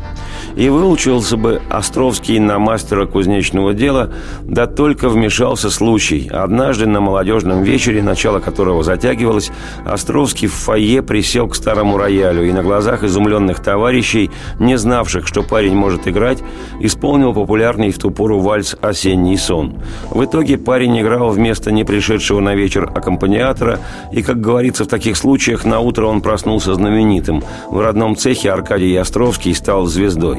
И 0.56 0.68
выучился 0.68 1.36
бы 1.36 1.60
Островский 1.70 2.38
на 2.38 2.58
мастера 2.58 3.06
кузнечного 3.06 3.74
дела, 3.74 4.10
да 4.42 4.66
только 4.66 5.08
вмешался 5.08 5.70
случай. 5.70 6.28
Однажды 6.32 6.86
на 6.86 7.00
молодежном 7.00 7.62
вечере, 7.62 8.02
начало 8.02 8.40
которого 8.40 8.82
затягивалось, 8.82 9.50
Островский 9.84 10.48
в 10.48 10.54
фойе 10.54 11.02
присел 11.02 11.48
к 11.48 11.54
старому 11.54 11.96
роялю 11.96 12.46
и 12.46 12.52
на 12.52 12.62
глазах 12.62 13.04
изумленных 13.04 13.60
товарищей, 13.60 14.30
не 14.58 14.76
знавших, 14.76 15.26
что 15.26 15.42
парень 15.42 15.74
может 15.74 16.08
играть, 16.08 16.38
исполнил 16.80 17.32
популярный 17.34 17.90
в 17.90 17.98
ту 17.98 18.10
пору 18.10 18.40
вальс 18.40 18.76
«Осенний 18.80 19.36
сон». 19.36 19.80
В 20.10 20.24
итоге 20.24 20.58
парень 20.58 21.00
играл 21.00 21.30
вместо 21.30 21.70
не 21.70 21.84
пришедшего 21.84 22.40
на 22.40 22.54
вечер 22.54 22.90
аккомпаниатора, 22.94 23.80
и, 24.12 24.22
как 24.22 24.40
говорится 24.40 24.84
в 24.84 24.88
таких 24.88 25.16
случаях, 25.16 25.64
на 25.64 25.80
утро 25.80 26.06
он 26.06 26.20
проснулся 26.20 26.74
знаменитым. 26.74 27.42
В 27.70 27.80
родном 27.80 28.16
цехе 28.16 28.50
Аркадий 28.50 28.96
Островский 28.96 29.54
стал 29.54 29.86
звездой. 29.86 30.37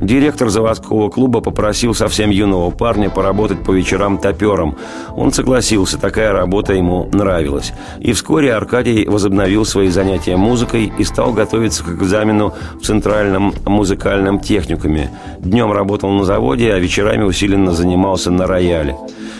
Директор 0.00 0.50
заводского 0.50 1.08
клуба 1.08 1.40
попросил 1.40 1.94
совсем 1.94 2.30
юного 2.30 2.70
парня 2.70 3.08
поработать 3.08 3.64
по 3.64 3.72
вечерам 3.72 4.18
топером. 4.18 4.76
Он 5.16 5.32
согласился, 5.32 5.98
такая 5.98 6.32
работа 6.32 6.74
ему 6.74 7.08
нравилась. 7.12 7.72
И 8.00 8.12
вскоре 8.12 8.54
Аркадий 8.54 9.06
возобновил 9.06 9.64
свои 9.64 9.88
занятия 9.88 10.36
музыкой 10.36 10.92
и 10.98 11.04
стал 11.04 11.32
готовиться 11.32 11.82
к 11.82 11.88
экзамену 11.88 12.52
в 12.80 12.84
Центральном 12.84 13.54
музыкальном 13.64 14.40
техникуме. 14.40 15.10
Днем 15.38 15.72
работал 15.72 16.10
на 16.10 16.24
заводе, 16.24 16.72
а 16.72 16.78
вечерами 16.78 17.24
усиленно 17.24 17.72
занимался 17.72 18.30
на 18.30 18.46
рояле. 18.46 18.96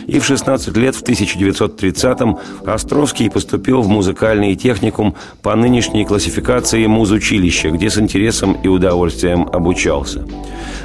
И 0.07 0.21
в 0.21 0.25
16 0.25 0.77
лет, 0.77 0.95
в 0.95 1.03
1930-м, 1.03 2.39
Островский 2.65 3.31
поступил 3.31 3.83
в 3.83 3.89
музыкальный 3.89 4.55
техникум 4.55 5.15
по 5.43 5.55
нынешней 5.57 6.05
классификации 6.05 6.87
музучилища, 6.87 7.71
где 7.71 7.91
с 7.91 7.99
интересом 7.99 8.57
и 8.63 8.69
удовольствием 8.69 9.49
обучался. 9.53 10.25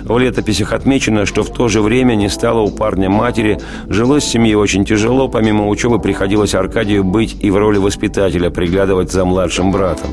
В 0.03 0.17
летописях 0.17 0.73
отмечено, 0.73 1.25
что 1.25 1.43
в 1.43 1.53
то 1.53 1.67
же 1.67 1.81
время 1.81 2.15
не 2.15 2.29
стало 2.29 2.62
у 2.62 2.71
парня 2.71 3.10
матери, 3.10 3.60
жилось 3.88 4.25
семье 4.25 4.57
очень 4.57 4.86
тяжело, 4.86 5.27
помимо 5.27 5.67
учебы 5.67 5.99
приходилось 5.99 6.55
Аркадию 6.55 7.03
быть 7.03 7.38
и 7.39 7.51
в 7.51 7.57
роли 7.57 7.77
воспитателя, 7.77 8.49
приглядывать 8.49 9.12
за 9.12 9.25
младшим 9.25 9.71
братом. 9.71 10.10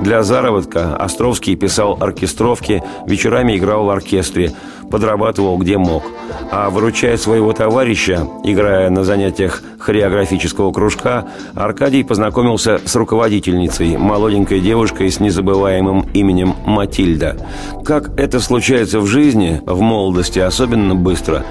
Для 0.00 0.22
заработка 0.22 0.96
Островский 0.96 1.56
писал 1.56 1.98
оркестровки, 2.00 2.82
вечерами 3.06 3.56
играл 3.56 3.84
в 3.84 3.90
оркестре, 3.90 4.52
подрабатывал 4.90 5.58
где 5.58 5.78
мог. 5.78 6.04
А 6.50 6.70
выручая 6.70 7.16
своего 7.16 7.52
товарища, 7.52 8.26
играя 8.46 8.88
на 8.90 9.04
занятиях 9.04 9.62
хореографического 9.78 10.72
кружка, 10.72 11.26
Аркадий 11.54 12.04
познакомился 12.04 12.80
с 12.84 12.94
руководительницей, 12.94 13.96
молоденькой 13.96 14.60
девушкой 14.60 15.10
с 15.10 15.20
незабываемым 15.20 16.08
именем 16.14 16.54
Матильда. 16.64 17.36
Как 17.84 18.18
это 18.18 18.40
случается 18.40 19.00
в 19.00 19.06
жизни, 19.06 19.60
в 19.66 19.80
молодости 19.80 20.38
особенно 20.38 20.94
быстро, 20.94 21.44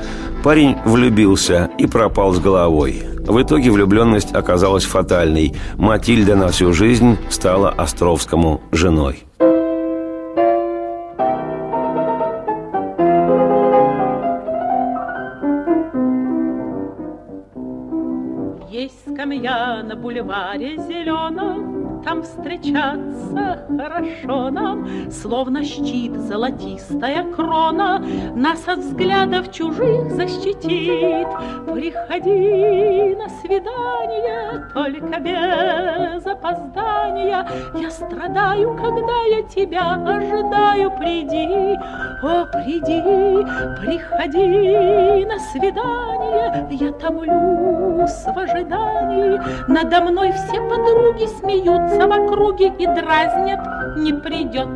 парень 0.44 0.78
влюбился 0.86 1.70
и 1.78 1.86
пропал 1.86 2.34
с 2.34 2.40
головой. 2.40 3.04
В 3.28 3.42
итоге 3.42 3.72
влюбленность 3.72 4.34
оказалась 4.34 4.84
фатальной. 4.84 5.54
Матильда 5.78 6.36
на 6.36 6.50
всю 6.50 6.74
жизнь 6.74 7.18
стала 7.30 7.70
Островскому 7.72 8.62
женой. 8.72 9.24
Скамья 19.46 19.84
на 19.84 19.96
бульваре 19.96 20.78
зеленом, 20.78 21.75
Там 22.06 22.22
встречаться 22.22 23.66
хорошо 23.68 24.52
нам, 24.52 24.88
Словно 25.12 25.64
щит 25.64 26.14
золотистая 26.14 27.24
крона 27.34 28.00
Нас 28.36 28.68
от 28.68 28.78
взглядов 28.80 29.52
чужих 29.52 30.12
защитит. 30.12 31.28
Приходи 31.66 33.16
на 33.16 33.28
свидание, 33.42 34.68
только 34.74 35.20
без 35.20 36.26
опоздания. 36.28 37.48
Я 37.74 37.90
страдаю, 37.90 38.76
когда 38.76 39.24
я 39.32 39.42
тебя 39.44 39.94
ожидаю. 39.96 40.92
Приди, 40.92 41.76
о, 42.22 42.46
приди, 42.46 43.02
приходи 43.82 45.26
на 45.26 45.40
свидание, 45.40 46.68
Я 46.70 46.92
томлюсь 46.92 48.26
в 48.26 48.38
ожидании. 48.38 49.40
Надо 49.68 50.02
мной 50.02 50.32
все 50.32 50.62
подруги 50.70 51.05
смеются 51.24 52.08
в 52.08 52.12
округе 52.12 52.68
и 52.78 52.86
дразнят, 52.86 53.60
не 53.98 54.14
придет. 54.14 54.68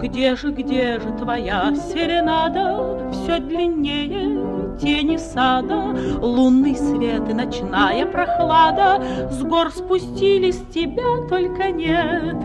Где 0.00 0.34
же, 0.34 0.50
где 0.50 0.98
же 0.98 1.12
твоя 1.12 1.74
серенада? 1.74 3.10
Все 3.12 3.38
длиннее 3.38 4.49
тени 4.80 5.16
сада, 5.16 5.94
Лунный 6.20 6.74
свет 6.76 7.28
и 7.28 7.34
ночная 7.34 8.06
прохлада 8.06 9.02
С 9.30 9.42
гор 9.42 9.70
спустились, 9.70 10.62
тебя 10.74 11.26
только 11.28 11.70
нет. 11.70 12.36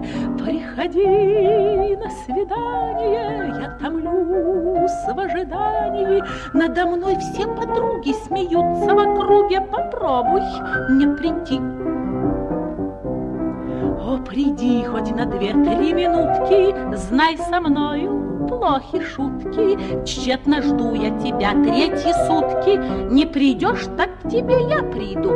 Приходи 0.43 1.95
на 1.95 2.09
свидание, 2.25 3.61
я 3.61 3.77
томлюсь 3.81 4.91
в 5.07 5.19
ожидании. 5.19 6.23
Надо 6.53 6.85
мной 6.85 7.15
все 7.17 7.47
подруги 7.47 8.13
смеются 8.27 8.93
в 8.93 8.99
округе, 8.99 9.61
Попробуй 9.61 10.41
не 10.91 11.07
прийти. 11.15 11.59
О, 14.07 14.17
приди 14.19 14.83
хоть 14.83 15.11
на 15.11 15.25
две-три 15.25 15.93
минутки, 15.93 16.95
Знай 16.95 17.37
со 17.37 17.59
мною 17.59 18.24
плохи 18.57 19.01
шутки. 19.03 20.03
Тщетно 20.05 20.61
жду 20.61 20.93
я 20.95 21.09
тебя 21.19 21.51
третьи 21.51 22.13
сутки, 22.27 22.77
Не 23.11 23.25
придешь, 23.25 23.85
так 23.97 24.09
к 24.19 24.29
тебе 24.29 24.61
я 24.69 24.81
приду. 24.83 25.31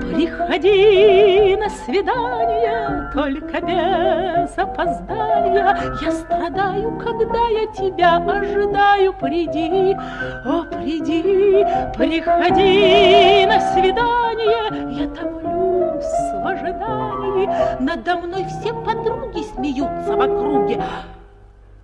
Приходи 0.00 1.56
на 1.56 1.70
свидание, 1.70 3.10
только 3.14 3.60
без 3.60 4.58
опоздания. 4.58 5.76
Я 6.02 6.12
страдаю, 6.12 6.98
когда 6.98 7.48
я 7.48 7.66
тебя 7.68 8.16
ожидаю. 8.16 9.12
Приди, 9.14 9.96
о, 10.44 10.64
приди, 10.64 11.64
приходи 11.96 13.46
на 13.46 13.60
свидание. 13.72 14.92
Я 14.92 15.08
томлюсь 15.08 16.04
в 16.04 16.46
ожидании. 16.46 17.48
Надо 17.80 18.16
мной 18.16 18.44
все 18.44 18.74
подруги 18.74 19.42
смеются 19.54 20.16
в 20.16 20.20
округе. 20.20 20.82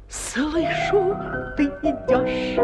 Слышу, 0.08 1.14
ты 1.56 1.64
идешь. 1.82 2.58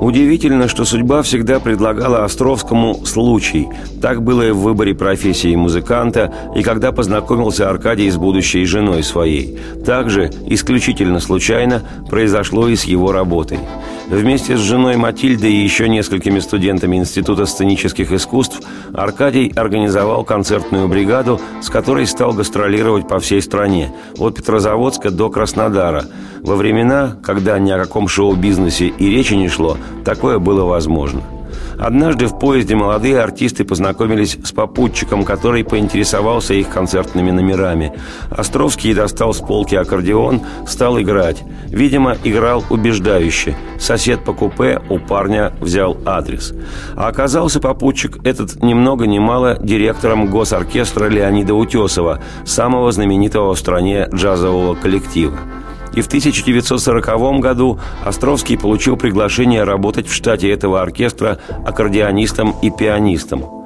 Удивительно, 0.00 0.66
что 0.66 0.86
судьба 0.86 1.20
всегда 1.20 1.60
предлагала 1.60 2.24
Островскому 2.24 3.04
случай. 3.04 3.68
Так 4.00 4.22
было 4.22 4.48
и 4.48 4.50
в 4.50 4.60
выборе 4.60 4.94
профессии 4.94 5.54
музыканта, 5.54 6.32
и 6.56 6.62
когда 6.62 6.90
познакомился 6.90 7.68
Аркадий 7.68 8.10
с 8.10 8.16
будущей 8.16 8.64
женой 8.64 9.02
своей. 9.02 9.58
Также, 9.84 10.30
исключительно 10.46 11.20
случайно, 11.20 11.82
произошло 12.08 12.66
и 12.68 12.76
с 12.76 12.84
его 12.84 13.12
работой. 13.12 13.58
Вместе 14.08 14.56
с 14.56 14.60
женой 14.60 14.96
Матильдой 14.96 15.52
и 15.52 15.62
еще 15.62 15.88
несколькими 15.88 16.40
студентами 16.40 16.96
Института 16.96 17.46
сценических 17.46 18.10
искусств 18.10 18.60
Аркадий 18.92 19.52
организовал 19.54 20.24
концертную 20.24 20.88
бригаду, 20.88 21.40
с 21.62 21.68
которой 21.68 22.06
стал 22.06 22.32
гастролировать 22.32 23.06
по 23.06 23.20
всей 23.20 23.40
стране, 23.40 23.92
от 24.18 24.34
Петрозаводска 24.34 25.10
до 25.10 25.28
Краснодара. 25.30 26.06
Во 26.42 26.56
времена, 26.56 27.18
когда 27.22 27.58
ни 27.58 27.70
о 27.70 27.78
каком 27.78 28.08
шоу-бизнесе 28.08 28.86
и 28.86 29.10
речи 29.10 29.34
не 29.34 29.48
шло, 29.48 29.76
такое 30.04 30.38
было 30.38 30.64
возможно– 30.64 31.22
Однажды 31.80 32.26
в 32.26 32.38
поезде 32.38 32.76
молодые 32.76 33.18
артисты 33.20 33.64
познакомились 33.64 34.36
с 34.44 34.52
попутчиком, 34.52 35.24
который 35.24 35.64
поинтересовался 35.64 36.52
их 36.52 36.68
концертными 36.68 37.30
номерами. 37.30 37.94
Островский 38.30 38.92
достал 38.92 39.32
с 39.32 39.38
полки 39.38 39.74
аккордеон, 39.74 40.42
стал 40.66 41.00
играть. 41.00 41.42
Видимо, 41.68 42.18
играл 42.22 42.62
убеждающе. 42.68 43.56
Сосед 43.78 44.24
по 44.24 44.34
купе 44.34 44.82
у 44.90 44.98
парня 44.98 45.54
взял 45.58 45.96
адрес. 46.04 46.52
А 46.96 47.08
оказался 47.08 47.60
попутчик 47.60 48.18
этот 48.24 48.62
ни 48.62 48.74
много 48.74 49.06
ни 49.06 49.18
мало 49.18 49.56
директором 49.58 50.26
госоркестра 50.26 51.06
Леонида 51.06 51.54
Утесова, 51.54 52.20
самого 52.44 52.92
знаменитого 52.92 53.54
в 53.54 53.58
стране 53.58 54.06
джазового 54.12 54.74
коллектива 54.74 55.38
и 55.94 56.00
в 56.00 56.06
1940 56.06 57.40
году 57.40 57.78
Островский 58.04 58.58
получил 58.58 58.96
приглашение 58.96 59.64
работать 59.64 60.06
в 60.06 60.14
штате 60.14 60.50
этого 60.50 60.80
оркестра 60.80 61.38
аккордеонистом 61.64 62.54
и 62.62 62.70
пианистом. 62.70 63.59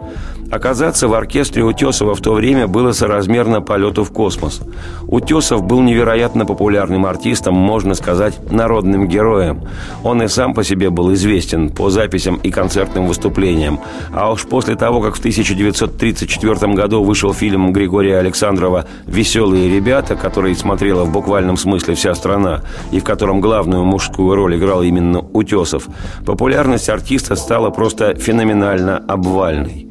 Оказаться 0.50 1.09
в 1.09 1.14
оркестре 1.14 1.64
Утесова 1.64 2.14
в 2.14 2.20
то 2.20 2.33
время 2.33 2.66
было 2.66 2.92
соразмерно 2.92 3.61
полету 3.61 4.04
в 4.04 4.12
космос. 4.12 4.61
Утесов 5.09 5.64
был 5.64 5.80
невероятно 5.80 6.46
популярным 6.46 7.07
артистом, 7.07 7.54
можно 7.54 7.94
сказать, 7.94 8.38
народным 8.50 9.09
героем. 9.09 9.62
Он 10.02 10.22
и 10.22 10.28
сам 10.28 10.54
по 10.54 10.62
себе 10.62 10.90
был 10.90 11.12
известен 11.14 11.70
по 11.70 11.90
записям 11.90 12.37
и 12.37 12.50
концертным 12.50 13.07
выступлениям. 13.07 13.80
А 14.12 14.30
уж 14.33 14.44
после 14.44 14.76
того, 14.76 15.00
как 15.00 15.16
в 15.16 15.18
1934 15.18 16.72
году 16.74 17.02
вышел 17.02 17.33
фильм 17.33 17.72
Григория 17.72 18.18
Александрова 18.18 18.87
«Веселые 19.07 19.74
ребята», 19.74 20.14
который 20.14 20.54
смотрела 20.54 21.04
в 21.04 21.12
буквальном 21.12 21.57
смысле 21.57 21.94
вся 21.94 22.14
страна, 22.14 22.62
и 22.92 23.00
в 23.00 23.04
котором 23.04 23.40
главную 23.40 23.85
мужскую 23.85 24.35
роль 24.35 24.57
играл 24.57 24.83
именно 24.83 25.20
Утесов, 25.20 25.88
популярность 26.24 26.88
артиста 26.88 27.35
стала 27.35 27.70
просто 27.70 28.14
феноменально 28.14 28.98
обвальной. 28.98 29.84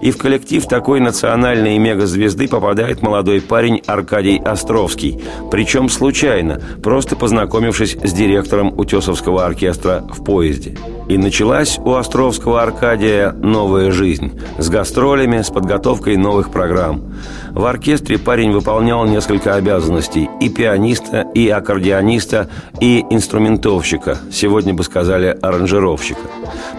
И 0.00 0.10
в 0.10 0.18
коллектив 0.18 0.64
такой 0.66 1.00
национальной 1.00 1.78
мегазвезды 1.78 2.48
попадает 2.48 3.02
молодой 3.02 3.40
парень 3.40 3.82
Аркадий 3.86 4.40
Островский. 4.44 5.20
Причем 5.50 5.88
случайно, 5.88 6.60
просто 6.82 7.16
познакомившись 7.16 7.96
с 8.02 8.12
директором 8.12 8.78
Утесовского 8.78 9.44
оркестра 9.44 10.04
в 10.08 10.24
поезде. 10.24 10.76
И 11.08 11.16
началась 11.16 11.78
у 11.78 11.94
Островского 11.94 12.62
Аркадия 12.62 13.32
новая 13.32 13.90
жизнь. 13.90 14.38
С 14.58 14.68
гастролями, 14.68 15.42
с 15.42 15.50
подготовкой 15.50 16.16
новых 16.16 16.50
программ. 16.50 17.14
В 17.58 17.66
оркестре 17.66 18.18
парень 18.18 18.52
выполнял 18.52 19.04
несколько 19.04 19.56
обязанностей. 19.56 20.30
И 20.40 20.48
пианиста, 20.48 21.22
и 21.34 21.48
аккордеониста, 21.48 22.48
и 22.80 23.04
инструментовщика. 23.10 24.16
Сегодня 24.30 24.74
бы 24.74 24.84
сказали 24.84 25.36
аранжировщика. 25.42 26.20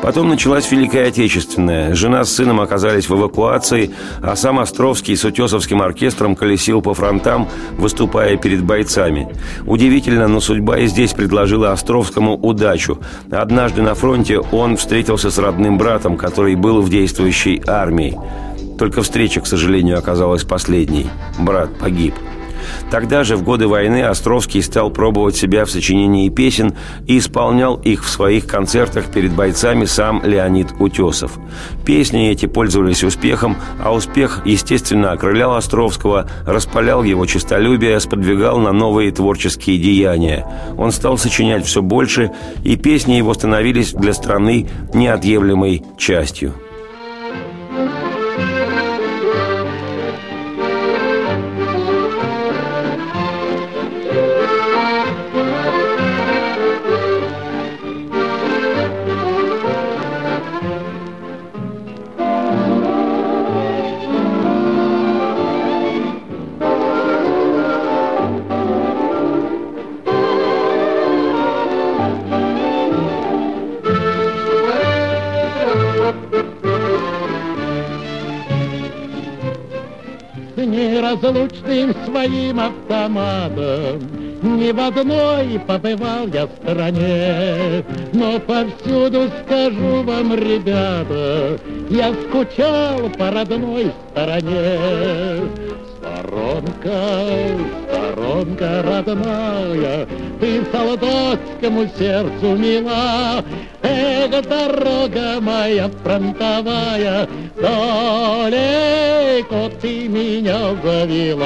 Потом 0.01 0.29
началась 0.29 0.71
Великая 0.71 1.09
Отечественная. 1.09 1.93
Жена 1.95 2.23
с 2.23 2.31
сыном 2.31 2.61
оказались 2.61 3.09
в 3.09 3.13
эвакуации, 3.13 3.91
а 4.23 4.37
сам 4.37 4.57
Островский 4.57 5.17
с 5.17 5.25
Утесовским 5.25 5.81
оркестром 5.81 6.37
колесил 6.37 6.81
по 6.81 6.93
фронтам, 6.93 7.49
выступая 7.77 8.37
перед 8.37 8.63
бойцами. 8.63 9.27
Удивительно, 9.65 10.29
но 10.29 10.39
судьба 10.39 10.77
и 10.77 10.87
здесь 10.87 11.11
предложила 11.11 11.73
Островскому 11.73 12.37
удачу. 12.37 12.99
Однажды 13.29 13.81
на 13.81 13.95
фронте 13.95 14.39
он 14.39 14.77
встретился 14.77 15.29
с 15.29 15.37
родным 15.39 15.77
братом, 15.77 16.15
который 16.15 16.55
был 16.55 16.81
в 16.81 16.89
действующей 16.89 17.61
армии. 17.67 18.17
Только 18.79 19.01
встреча, 19.01 19.41
к 19.41 19.47
сожалению, 19.47 19.99
оказалась 19.99 20.45
последней. 20.45 21.07
Брат 21.37 21.77
погиб. 21.77 22.15
Тогда 22.91 23.23
же, 23.23 23.35
в 23.35 23.43
годы 23.43 23.67
войны, 23.67 24.03
Островский 24.03 24.63
стал 24.63 24.89
пробовать 24.89 25.35
себя 25.35 25.65
в 25.65 25.71
сочинении 25.71 26.29
песен 26.29 26.73
и 27.05 27.17
исполнял 27.17 27.75
их 27.75 28.03
в 28.03 28.09
своих 28.09 28.47
концертах 28.47 29.05
перед 29.07 29.33
бойцами 29.33 29.85
сам 29.85 30.21
Леонид 30.23 30.67
Утесов. 30.79 31.33
Песни 31.85 32.29
эти 32.29 32.45
пользовались 32.45 33.03
успехом, 33.03 33.57
а 33.83 33.93
успех, 33.93 34.41
естественно, 34.45 35.11
окрылял 35.11 35.55
Островского, 35.55 36.29
распалял 36.45 37.03
его 37.03 37.25
честолюбие, 37.25 37.99
сподвигал 37.99 38.59
на 38.59 38.71
новые 38.71 39.11
творческие 39.11 39.77
деяния. 39.77 40.45
Он 40.77 40.91
стал 40.91 41.17
сочинять 41.17 41.65
все 41.65 41.81
больше, 41.81 42.31
и 42.63 42.77
песни 42.77 43.13
его 43.13 43.33
становились 43.33 43.93
для 43.93 44.13
страны 44.13 44.69
неотъемлемой 44.93 45.83
частью. 45.97 46.53
Неразлучным 81.21 81.93
своим 82.05 82.59
автоматом. 82.59 83.99
Ни 84.41 84.71
в 84.71 84.79
одной 84.79 85.59
побывал 85.67 86.27
я 86.27 86.47
в 86.47 86.51
стране, 86.61 87.83
но 88.13 88.39
повсюду 88.39 89.29
скажу 89.43 90.03
вам, 90.03 90.33
ребята, 90.33 91.59
я 91.89 92.13
скучал 92.13 93.09
по 93.17 93.31
родной 93.31 93.91
стороне. 94.11 95.41
Сторонка, 95.99 96.91
сторонка 97.89 98.83
родная, 98.83 100.07
ты 100.39 100.63
солдатскому 100.71 101.87
сердцу 101.97 102.55
мила, 102.55 103.43
Эх, 103.81 104.31
дорога 104.47 105.41
моя 105.41 105.89
фронтовая, 106.03 107.27
далеко 108.49 109.69
ты 109.81 110.07
меня 110.07 110.75
завела. 110.83 111.45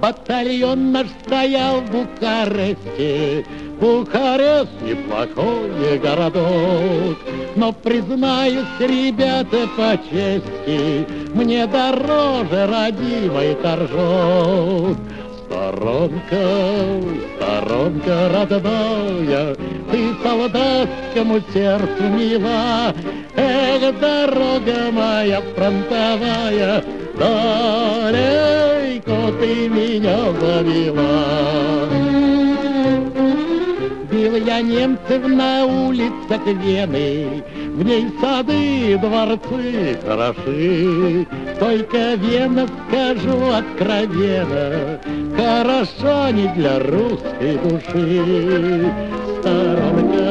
Батальон 0.00 0.92
наш 0.92 1.06
стоял 1.24 1.80
в 1.80 1.90
Бухаресте, 1.90 3.46
Бухарест 3.80 4.70
неплохой 4.82 5.98
городок, 5.98 7.16
Но, 7.56 7.72
признаюсь, 7.72 8.66
ребята, 8.78 9.66
по 9.76 9.98
чести, 10.10 11.06
Мне 11.34 11.66
дороже 11.66 12.66
родимый 12.66 13.54
торжок. 13.56 14.96
Сторонка, 15.46 17.00
сторонка 17.36 18.28
родная, 18.32 19.56
Ты 19.90 20.14
солдатскому 20.22 21.40
сердцу 21.52 22.04
мила, 22.08 22.94
Эх, 23.36 24.00
дорога 24.00 24.90
моя 24.90 25.40
фронтовая, 25.54 26.82
Далеко 27.18 29.30
ты 29.40 29.68
меня 29.68 30.32
завела. 30.40 31.88
Бил 34.10 34.36
я 34.36 34.60
немцев 34.60 35.26
на 35.26 35.64
улицах 35.66 36.44
Вены, 36.46 37.44
В 37.74 37.84
ней 37.84 38.06
сады, 38.20 38.98
дворцы 38.98 39.98
хороши. 40.04 41.26
Только 41.60 42.14
Вена, 42.14 42.66
скажу 42.88 43.52
откровенно, 43.52 45.00
Хороша 45.36 46.32
не 46.32 46.48
для 46.54 46.80
русской 46.80 47.58
души. 47.62 48.92
Сторонка, 49.40 50.30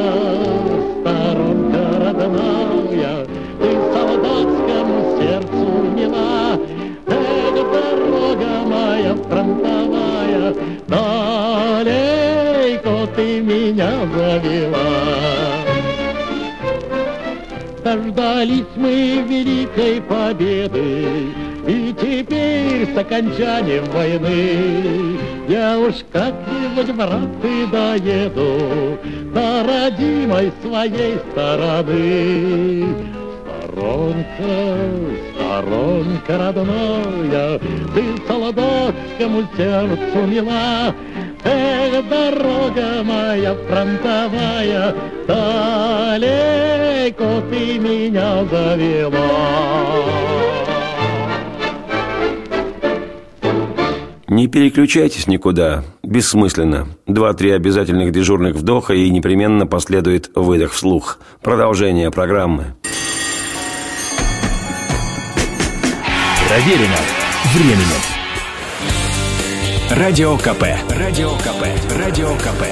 сторонка 1.00 1.82
родная, 2.00 3.14
Ты 3.60 3.68
солдатскому 3.92 4.96
сердцу 5.18 5.68
мила, 5.94 6.58
Эх, 7.06 7.54
дорога 7.72 8.50
моя 8.66 9.12
фронтовая, 9.14 10.54
Далеко 11.76 12.96
ты 13.14 13.26
меня 13.40 13.92
завела. 14.14 14.90
Дождались 17.84 18.72
мы 18.74 19.24
великой 19.28 20.00
победы, 20.02 21.32
теперь 22.16 22.94
с 22.94 22.96
окончанием 22.96 23.84
войны 23.86 25.18
Я 25.48 25.76
уж 25.78 25.96
как-нибудь, 26.12 26.94
брат, 26.94 27.44
и 27.44 27.66
доеду 27.70 28.98
До 29.34 29.64
родимой 29.64 30.50
своей 30.62 31.18
стороны. 31.30 32.86
Сторонка, 33.62 34.52
сторонка 35.34 36.38
родная, 36.38 37.58
Ты 37.94 38.04
солдатскому 38.26 39.46
сердцу 39.56 40.26
мила, 40.26 40.94
Эх, 41.44 42.08
дорога 42.08 43.02
моя 43.04 43.54
фронтовая, 43.68 44.94
Далеко 45.26 47.42
ты 47.50 47.78
меня 47.78 48.44
завела. 48.50 50.65
Не 54.28 54.48
переключайтесь 54.48 55.28
никуда. 55.28 55.84
Бессмысленно. 56.02 56.88
Два-три 57.06 57.52
обязательных 57.52 58.10
дежурных 58.10 58.56
вдоха 58.56 58.92
и 58.92 59.08
непременно 59.08 59.66
последует 59.66 60.30
выдох 60.34 60.72
вслух. 60.72 61.20
Продолжение 61.42 62.10
программы. 62.10 62.74
Проверено 66.48 66.96
временем. 67.54 68.02
Радио 69.90 70.36
КП. 70.36 70.64
Радио 70.98 71.30
КП. 71.36 71.64
Радио 71.96 72.34
КП. 72.34 72.64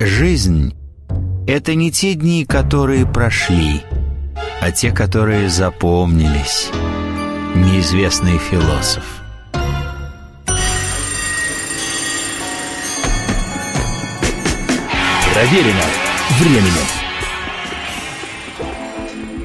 Жизнь– 0.00 0.74
Это 1.46 1.74
не 1.74 1.92
те 1.92 2.14
дни, 2.14 2.44
которые 2.44 3.06
прошли, 3.06 3.82
а 4.60 4.70
те, 4.70 4.90
которые 4.92 5.48
запомнились. 5.48 6.70
Неизвестный 7.54 8.38
философ. 8.38 9.19
Проверено 15.32 15.84
временем. 16.40 16.86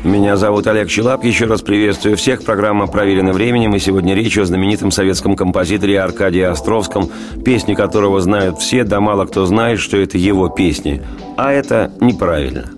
Меня 0.04 0.36
зовут 0.36 0.66
Олег 0.66 0.90
Челап. 0.90 1.24
Еще 1.24 1.46
раз 1.46 1.62
приветствую 1.62 2.18
всех. 2.18 2.44
Программа 2.44 2.88
«Проверена 2.88 3.34
временем». 3.34 3.76
И 3.76 3.80
сегодня 3.80 4.16
речь 4.16 4.38
о 4.38 4.46
знаменитом 4.46 4.90
советском 4.90 5.36
композиторе 5.36 6.02
Аркадии 6.02 6.42
Островском, 6.42 7.10
песни 7.44 7.76
которого 7.76 8.20
знают 8.20 8.60
все, 8.60 8.84
да 8.84 9.00
мало 9.00 9.26
кто 9.26 9.46
знает, 9.46 9.80
что 9.80 9.98
это 9.98 10.18
его 10.18 10.50
песни. 10.50 11.04
А 11.38 11.52
это 11.52 11.92
неправильно. 12.02 12.75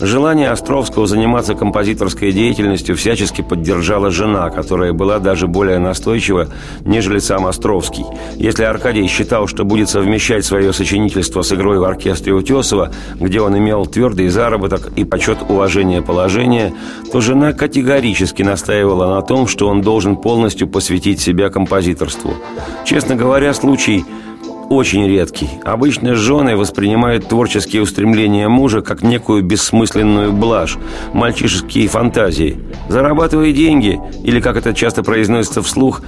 Желание 0.00 0.50
Островского 0.50 1.08
заниматься 1.08 1.56
композиторской 1.56 2.30
деятельностью 2.30 2.94
всячески 2.94 3.42
поддержала 3.42 4.10
жена, 4.10 4.48
которая 4.48 4.92
была 4.92 5.18
даже 5.18 5.48
более 5.48 5.80
настойчива, 5.80 6.46
нежели 6.84 7.18
сам 7.18 7.46
Островский. 7.46 8.04
Если 8.36 8.62
Аркадий 8.62 9.08
считал, 9.08 9.48
что 9.48 9.64
будет 9.64 9.88
совмещать 9.88 10.44
свое 10.44 10.72
сочинительство 10.72 11.42
с 11.42 11.52
игрой 11.52 11.80
в 11.80 11.84
оркестре 11.84 12.32
Утесова, 12.32 12.92
где 13.16 13.40
он 13.40 13.58
имел 13.58 13.86
твердый 13.86 14.28
заработок 14.28 14.92
и 14.94 15.02
почет 15.02 15.38
уважения 15.48 16.00
положения, 16.00 16.72
то 17.10 17.20
жена 17.20 17.52
категорически 17.52 18.42
настаивала 18.42 19.16
на 19.16 19.22
том, 19.22 19.48
что 19.48 19.66
он 19.66 19.82
должен 19.82 20.14
полностью 20.14 20.68
посвятить 20.68 21.20
себя 21.20 21.50
композиторству. 21.50 22.34
Честно 22.84 23.16
говоря, 23.16 23.52
случай 23.52 24.04
очень 24.68 25.06
редкий. 25.06 25.48
Обычно 25.64 26.14
жены 26.14 26.56
воспринимают 26.56 27.28
творческие 27.28 27.82
устремления 27.82 28.48
мужа 28.48 28.80
как 28.80 29.02
некую 29.02 29.42
бессмысленную 29.42 30.32
блажь, 30.32 30.76
мальчишеские 31.12 31.88
фантазии. 31.88 32.58
Зарабатывая 32.88 33.52
деньги, 33.52 34.00
или, 34.24 34.40
как 34.40 34.56
это 34.56 34.74
часто 34.74 35.02
произносится 35.02 35.62
вслух, 35.62 36.02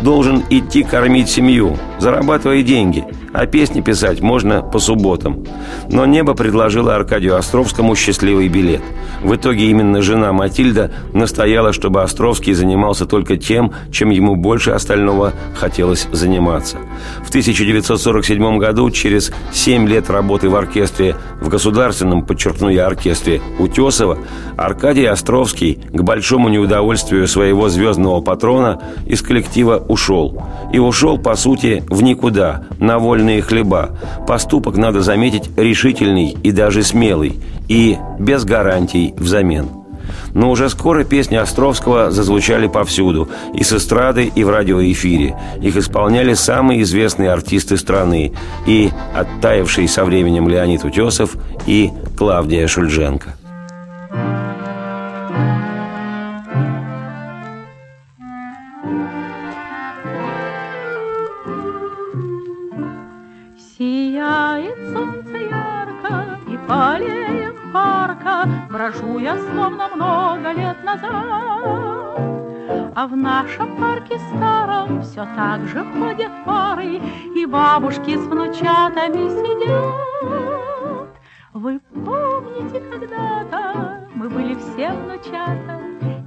должен 0.00 0.42
идти 0.50 0.82
кормить 0.82 1.28
семью, 1.28 1.76
зарабатывая 1.98 2.62
деньги, 2.62 3.04
а 3.32 3.46
песни 3.46 3.80
писать 3.80 4.20
можно 4.20 4.62
по 4.62 4.78
субботам. 4.78 5.44
Но 5.90 6.06
небо 6.06 6.34
предложило 6.34 6.94
Аркадию 6.94 7.36
Островскому 7.36 7.94
счастливый 7.94 8.48
билет. 8.48 8.82
В 9.22 9.34
итоге 9.34 9.70
именно 9.70 10.02
жена 10.02 10.32
Матильда 10.32 10.92
настояла, 11.12 11.72
чтобы 11.72 12.02
Островский 12.02 12.52
занимался 12.52 13.06
только 13.06 13.36
тем, 13.36 13.72
чем 13.90 14.10
ему 14.10 14.36
больше 14.36 14.70
остального 14.70 15.32
хотелось 15.54 16.08
заниматься. 16.12 16.78
В 17.24 17.28
1947 17.28 18.58
году, 18.58 18.90
через 18.90 19.32
7 19.52 19.88
лет 19.88 20.10
работы 20.10 20.48
в 20.48 20.56
оркестре, 20.56 21.16
в 21.40 21.48
государственном, 21.48 22.24
подчеркну 22.24 22.68
я, 22.68 22.86
оркестре 22.86 23.40
Утесова, 23.58 24.18
Аркадий 24.56 25.06
Островский, 25.06 25.80
к 25.92 26.02
большому 26.02 26.48
неудовольствию 26.48 27.26
своего 27.26 27.68
звездного 27.68 28.20
патрона, 28.20 28.80
из 29.06 29.22
коллектива 29.22 29.75
ушел. 29.78 30.42
И 30.72 30.78
ушел, 30.78 31.18
по 31.18 31.36
сути, 31.36 31.84
в 31.88 32.02
никуда, 32.02 32.64
на 32.78 32.98
вольные 32.98 33.42
хлеба. 33.42 33.90
Поступок, 34.26 34.76
надо 34.76 35.00
заметить, 35.00 35.50
решительный 35.56 36.36
и 36.42 36.52
даже 36.52 36.82
смелый, 36.82 37.40
и 37.68 37.98
без 38.18 38.44
гарантий 38.44 39.14
взамен. 39.16 39.68
Но 40.34 40.50
уже 40.50 40.68
скоро 40.68 41.04
песни 41.04 41.36
Островского 41.36 42.10
зазвучали 42.10 42.66
повсюду, 42.66 43.28
и 43.54 43.64
с 43.64 43.72
эстрады, 43.72 44.30
и 44.34 44.44
в 44.44 44.50
радиоэфире. 44.50 45.36
Их 45.60 45.76
исполняли 45.76 46.34
самые 46.34 46.82
известные 46.82 47.30
артисты 47.30 47.76
страны, 47.76 48.32
и 48.66 48.90
оттаивший 49.14 49.88
со 49.88 50.04
временем 50.04 50.48
Леонид 50.48 50.84
Утесов, 50.84 51.36
и 51.66 51.90
Клавдия 52.16 52.66
Шульженко. 52.66 53.34
Сияет 54.10 55.65
по 66.66 66.94
аллеям 66.94 67.54
парка 67.72 68.48
Брожу 68.70 69.18
я, 69.18 69.36
словно 69.38 69.88
много 69.94 70.52
лет 70.52 70.82
назад. 70.84 71.12
А 72.94 73.06
в 73.06 73.16
нашем 73.16 73.76
парке 73.76 74.18
старом 74.18 75.02
все 75.02 75.26
так 75.36 75.66
же 75.66 75.84
ходят 75.84 76.32
пары, 76.44 77.00
И 77.34 77.46
бабушки 77.46 78.16
с 78.16 78.26
внучатами 78.26 79.28
сидят. 79.28 81.08
Вы 81.52 81.80
помните, 82.04 82.80
когда-то 82.80 84.08
мы 84.14 84.28
были 84.28 84.54
все 84.54 84.92
внучата, 84.92 85.80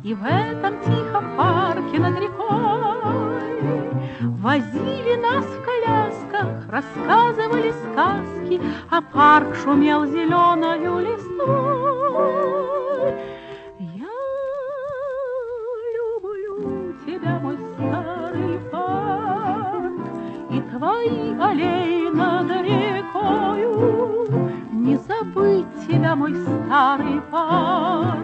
И 0.04 0.13
в 0.13 0.23
этом 0.23 0.80
тихом 0.82 1.36
парке 1.36 1.99
над 1.99 2.19
рекой 2.19 2.99
Возили 4.21 5.15
нас 5.15 5.45
в 5.45 5.63
колясках, 5.63 6.67
рассказывали 6.69 7.71
сказки, 7.71 8.62
А 8.89 9.01
парк 9.01 9.55
шумел 9.55 10.05
зеленою 10.05 10.99
листвой. 10.99 12.27
Я 13.79 14.10
люблю 15.95 16.93
тебя, 17.05 17.39
мой 17.39 17.58
старый 17.75 18.60
парк, 18.69 19.93
И 20.51 20.62
твои 20.69 21.39
аллеи 21.39 22.10
над 22.10 22.51
рекою. 22.62 24.27
Не 24.73 24.97
забыть 24.97 25.88
тебя, 25.88 26.15
мой 26.17 26.36
старый 26.36 27.21
парк, 27.32 28.19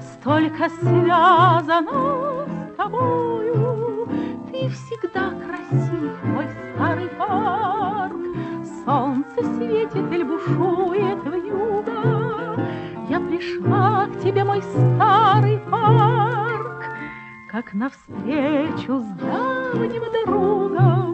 Столько 0.00 0.68
связано 0.80 2.44
с 2.72 2.76
тобою. 2.76 3.87
Ты 4.58 4.68
всегда 4.70 5.30
красив, 5.30 6.24
мой 6.24 6.46
старый 6.74 7.06
парк. 7.10 8.16
Солнце 8.84 9.54
светит 9.54 10.12
или 10.12 10.24
бушует 10.24 11.22
в 11.22 11.32
юго. 11.32 12.66
Я 13.08 13.20
пришла 13.20 14.06
к 14.06 14.20
тебе, 14.20 14.42
мой 14.42 14.60
старый 14.62 15.58
парк, 15.70 16.86
Как 17.52 17.72
навстречу 17.72 18.98
с 18.98 19.06
давним 19.20 20.02
другом. 20.26 21.07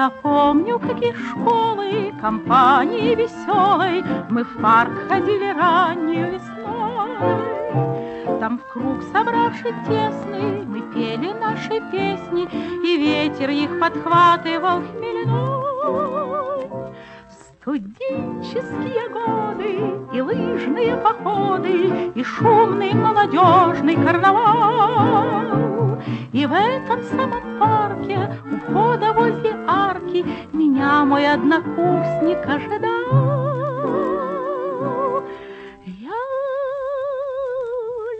Я 0.00 0.08
помню, 0.08 0.78
как 0.78 1.02
из 1.02 1.14
школы, 1.28 2.14
компании 2.22 3.14
веселой, 3.14 4.02
Мы 4.30 4.44
в 4.44 4.56
парк 4.56 4.92
ходили 5.06 5.52
раннюю 5.52 6.32
весной. 6.32 7.18
Там 8.40 8.58
в 8.58 8.72
круг 8.72 9.02
собравшись 9.12 9.74
тесный, 9.86 10.64
Мы 10.64 10.80
пели 10.94 11.34
наши 11.34 11.82
песни, 11.92 12.48
И 12.82 12.96
ветер 12.96 13.50
их 13.50 13.78
подхватывал 13.78 14.80
хмельной. 14.90 15.60
Студенческие 17.60 19.06
годы 19.10 19.70
и 20.16 20.20
лыжные 20.22 20.96
походы, 20.96 22.10
И 22.14 22.24
шумный 22.24 22.94
молодежный 22.94 23.96
карнавал. 23.96 25.60
И 26.32 26.46
в 26.46 26.52
этом 26.52 27.02
самом 27.02 27.58
парке, 27.58 28.30
у 28.50 28.56
входа 28.56 29.12
возле 29.12 29.52
арки, 30.10 30.24
Меня 30.52 31.04
мой 31.04 31.26
однокурсник 31.26 32.46
ожидал. 32.46 32.90
Я 35.84 36.20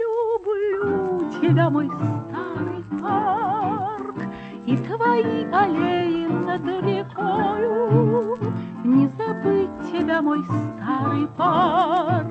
люблю 0.00 1.30
тебя, 1.40 1.70
мой 1.70 1.88
старый 1.88 2.84
парк, 3.00 4.16
И 4.66 4.76
твои 4.76 5.44
аллеи 5.52 6.26
над 6.26 6.64
рекою. 6.84 8.38
Не 8.84 9.08
забыть 9.08 9.92
тебя, 9.92 10.22
мой 10.22 10.44
старый 10.44 11.26
парк, 11.36 12.26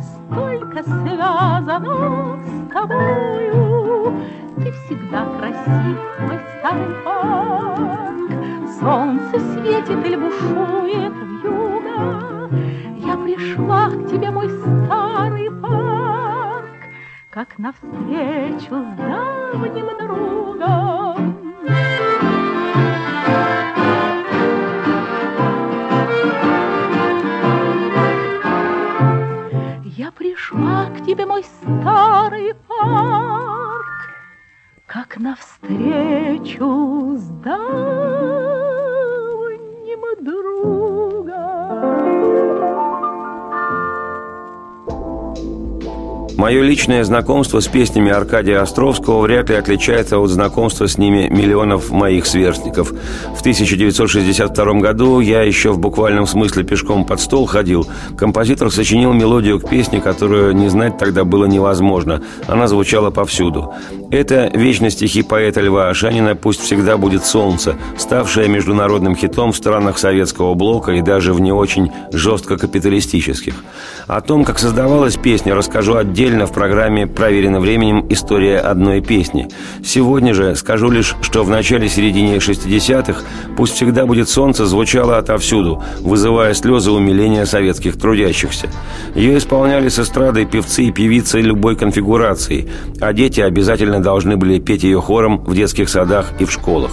Столько 0.00 0.82
связано 0.82 2.38
с 2.44 2.72
тобою. 2.72 4.14
Ты 4.56 4.72
всегда 4.72 5.24
красив, 5.38 5.98
мой 6.20 6.40
старый 6.58 6.94
парк. 7.04 8.07
Солнце 8.80 9.40
светит 9.40 10.06
или 10.06 10.14
бушует 10.14 11.12
в 11.12 11.44
юго. 11.44 12.48
Я 12.98 13.16
пришла 13.16 13.88
к 13.90 14.06
тебе, 14.08 14.30
мой 14.30 14.48
старый 14.48 15.50
парк, 15.60 16.68
Как 17.30 17.58
навстречу 17.58 18.70
с 18.70 18.96
давним 18.96 19.98
другом. 19.98 21.34
Я 29.84 30.12
пришла 30.12 30.86
к 30.96 31.04
тебе, 31.04 31.26
мой 31.26 31.42
старый 31.42 32.54
парк, 32.68 33.67
как 34.88 35.18
навстречу 35.18 36.64
с 37.18 37.28
Мое 46.38 46.62
личное 46.62 47.02
знакомство 47.02 47.58
с 47.58 47.66
песнями 47.66 48.12
Аркадия 48.12 48.62
Островского 48.62 49.22
вряд 49.22 49.50
ли 49.50 49.56
отличается 49.56 50.20
от 50.20 50.30
знакомства 50.30 50.86
с 50.86 50.96
ними 50.96 51.26
миллионов 51.28 51.90
моих 51.90 52.26
сверстников. 52.26 52.92
В 53.34 53.40
1962 53.40 54.74
году 54.74 55.18
я 55.18 55.42
еще 55.42 55.72
в 55.72 55.80
буквальном 55.80 56.28
смысле 56.28 56.62
пешком 56.62 57.04
под 57.04 57.18
стол 57.18 57.46
ходил. 57.46 57.88
Композитор 58.16 58.70
сочинил 58.70 59.12
мелодию 59.12 59.58
к 59.58 59.68
песне, 59.68 60.00
которую 60.00 60.54
не 60.54 60.68
знать 60.68 60.96
тогда 60.96 61.24
было 61.24 61.46
невозможно. 61.46 62.22
Она 62.46 62.68
звучала 62.68 63.10
повсюду. 63.10 63.74
Это 64.12 64.48
вечно 64.54 64.90
стихи 64.90 65.22
поэта 65.22 65.60
Льва 65.60 65.88
Ашанина 65.88 66.36
«Пусть 66.36 66.60
всегда 66.60 66.98
будет 66.98 67.24
солнце», 67.24 67.74
ставшее 67.96 68.48
международным 68.48 69.16
хитом 69.16 69.50
в 69.50 69.56
странах 69.56 69.98
советского 69.98 70.54
блока 70.54 70.92
и 70.92 71.02
даже 71.02 71.32
в 71.32 71.40
не 71.40 71.50
очень 71.50 71.90
жестко 72.12 72.56
капиталистических. 72.56 73.54
О 74.08 74.22
том, 74.22 74.42
как 74.42 74.58
создавалась 74.58 75.18
песня, 75.18 75.54
расскажу 75.54 75.94
отдельно 75.96 76.46
в 76.46 76.52
программе 76.52 77.06
«Проверено 77.06 77.60
временем. 77.60 78.06
История 78.08 78.58
одной 78.58 79.02
песни». 79.02 79.48
Сегодня 79.84 80.32
же 80.32 80.56
скажу 80.56 80.90
лишь, 80.90 81.14
что 81.20 81.44
в 81.44 81.50
начале-середине 81.50 82.36
60-х 82.36 83.20
«Пусть 83.54 83.74
всегда 83.74 84.06
будет 84.06 84.30
солнце» 84.30 84.64
звучало 84.64 85.18
отовсюду, 85.18 85.82
вызывая 86.00 86.54
слезы 86.54 86.90
умиления 86.90 87.44
советских 87.44 87.98
трудящихся. 87.98 88.70
Ее 89.14 89.36
исполняли 89.36 89.90
с 89.90 89.98
эстрадой 89.98 90.46
певцы 90.46 90.84
и 90.84 90.90
певицы 90.90 91.42
любой 91.42 91.76
конфигурации, 91.76 92.66
а 93.02 93.12
дети 93.12 93.42
обязательно 93.42 94.00
должны 94.00 94.38
были 94.38 94.58
петь 94.58 94.84
ее 94.84 95.02
хором 95.02 95.44
в 95.44 95.54
детских 95.54 95.90
садах 95.90 96.32
и 96.40 96.46
в 96.46 96.50
школах. 96.50 96.92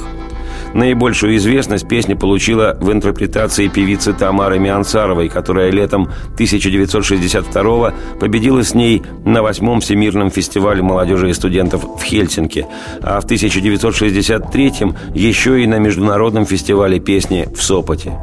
Наибольшую 0.76 1.38
известность 1.38 1.88
песня 1.88 2.18
получила 2.18 2.78
в 2.82 2.92
интерпретации 2.92 3.70
певицы 3.70 4.12
Тамары 4.12 4.60
Миансаровой, 4.60 5.30
которая 5.30 5.72
летом 5.72 6.12
1962 6.34 7.94
победила 8.20 8.62
с 8.62 8.74
ней 8.74 9.02
на 9.24 9.42
восьмом 9.42 9.80
Всемирном 9.80 10.30
фестивале 10.30 10.82
молодежи 10.82 11.30
и 11.30 11.34
студентов 11.34 11.86
в 11.98 12.04
Хельсинки, 12.04 12.68
а 13.02 13.22
в 13.22 13.24
1963 13.24 14.74
еще 15.14 15.64
и 15.64 15.66
на 15.66 15.80
Международном 15.80 16.46
фестивале 16.46 17.00
песни 17.00 17.48
в 17.56 17.64
Сопоте. 17.64 18.20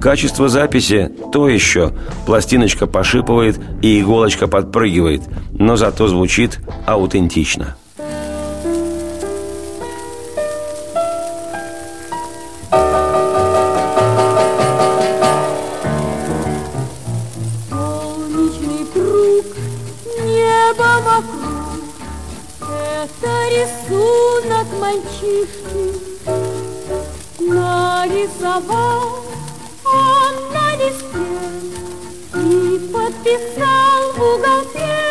Качество 0.00 0.48
записи 0.48 1.10
то 1.32 1.48
еще. 1.48 1.90
Пластиночка 2.26 2.86
пошипывает 2.86 3.58
и 3.82 4.00
иголочка 4.00 4.46
подпрыгивает, 4.46 5.22
но 5.50 5.74
зато 5.74 6.06
звучит 6.06 6.60
аутентично. 6.86 7.74
Нарисовал 27.40 29.24
он 29.84 30.34
на 30.52 30.76
листе 30.76 31.26
и 32.34 32.78
подписал 32.92 34.12
в 34.12 34.18
уголке 34.34 35.07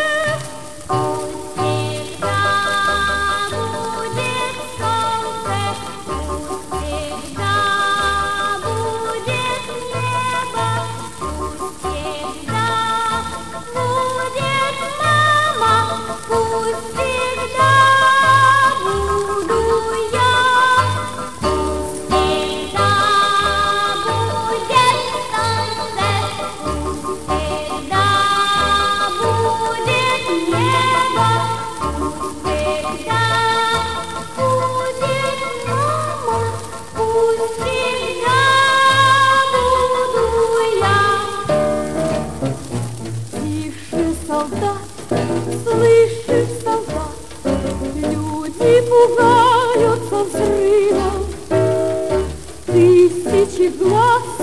тысячи 53.46 53.70
глаз. 53.78 54.37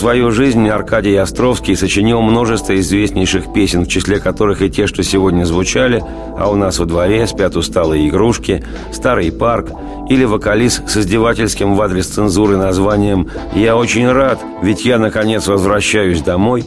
Свою 0.00 0.30
жизнь 0.30 0.66
Аркадий 0.66 1.14
Островский 1.16 1.76
сочинил 1.76 2.22
множество 2.22 2.74
известнейших 2.74 3.52
песен, 3.52 3.84
в 3.84 3.88
числе 3.88 4.18
которых 4.18 4.62
и 4.62 4.70
те, 4.70 4.86
что 4.86 5.02
сегодня 5.02 5.44
звучали, 5.44 6.02
а 6.38 6.50
у 6.50 6.56
нас 6.56 6.78
во 6.78 6.86
дворе 6.86 7.26
спят 7.26 7.54
усталые 7.54 8.08
игрушки, 8.08 8.64
старый 8.92 9.30
парк 9.30 9.72
или 10.08 10.24
вокалист 10.24 10.88
с 10.88 10.96
издевательским 10.96 11.76
в 11.76 11.82
адрес 11.82 12.06
цензуры 12.06 12.56
названием 12.56 13.28
«Я 13.54 13.76
очень 13.76 14.10
рад, 14.10 14.40
ведь 14.62 14.86
я, 14.86 14.98
наконец, 14.98 15.46
возвращаюсь 15.46 16.22
домой», 16.22 16.64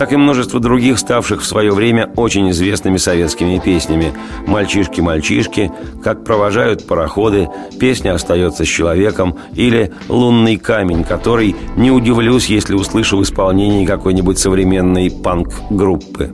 так 0.00 0.14
и 0.14 0.16
множество 0.16 0.60
других, 0.60 0.98
ставших 0.98 1.42
в 1.42 1.46
свое 1.46 1.72
время 1.72 2.10
очень 2.16 2.48
известными 2.52 2.96
советскими 2.96 3.60
песнями 3.62 4.14
«Мальчишки-мальчишки», 4.46 5.70
«Как 6.02 6.24
провожают 6.24 6.86
пароходы», 6.86 7.50
«Песня 7.78 8.14
остается 8.14 8.64
с 8.64 8.66
человеком» 8.66 9.36
или 9.52 9.92
«Лунный 10.08 10.56
камень», 10.56 11.04
который, 11.04 11.54
не 11.76 11.90
удивлюсь, 11.90 12.46
если 12.46 12.72
услышу 12.72 13.18
в 13.18 13.22
исполнении 13.24 13.84
какой-нибудь 13.84 14.38
современной 14.38 15.10
панк-группы. 15.10 16.30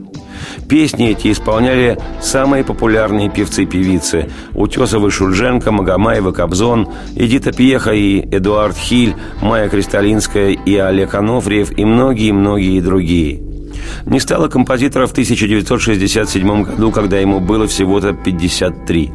Песни 0.69 1.09
эти 1.09 1.33
исполняли 1.33 1.97
самые 2.21 2.63
популярные 2.63 3.29
певцы-певицы 3.29 4.29
Утесовы 4.53 5.11
Шульженко, 5.11 5.73
Магомаева 5.73 6.31
Кобзон, 6.31 6.87
Эдита 7.17 7.51
Пьеха 7.51 7.91
и 7.91 8.21
Эдуард 8.33 8.77
Хиль, 8.77 9.15
Майя 9.41 9.67
Кристалинская 9.67 10.51
и 10.51 10.77
Олег 10.77 11.15
Анофриев 11.15 11.77
и 11.77 11.83
многие-многие 11.83 12.79
другие. 12.79 13.46
Не 14.07 14.21
стало 14.21 14.47
композитора 14.47 15.05
в 15.05 15.11
1967 15.11 16.63
году, 16.63 16.91
когда 16.91 17.19
ему 17.19 17.41
было 17.41 17.67
всего-то 17.67 18.13
53. 18.13 19.11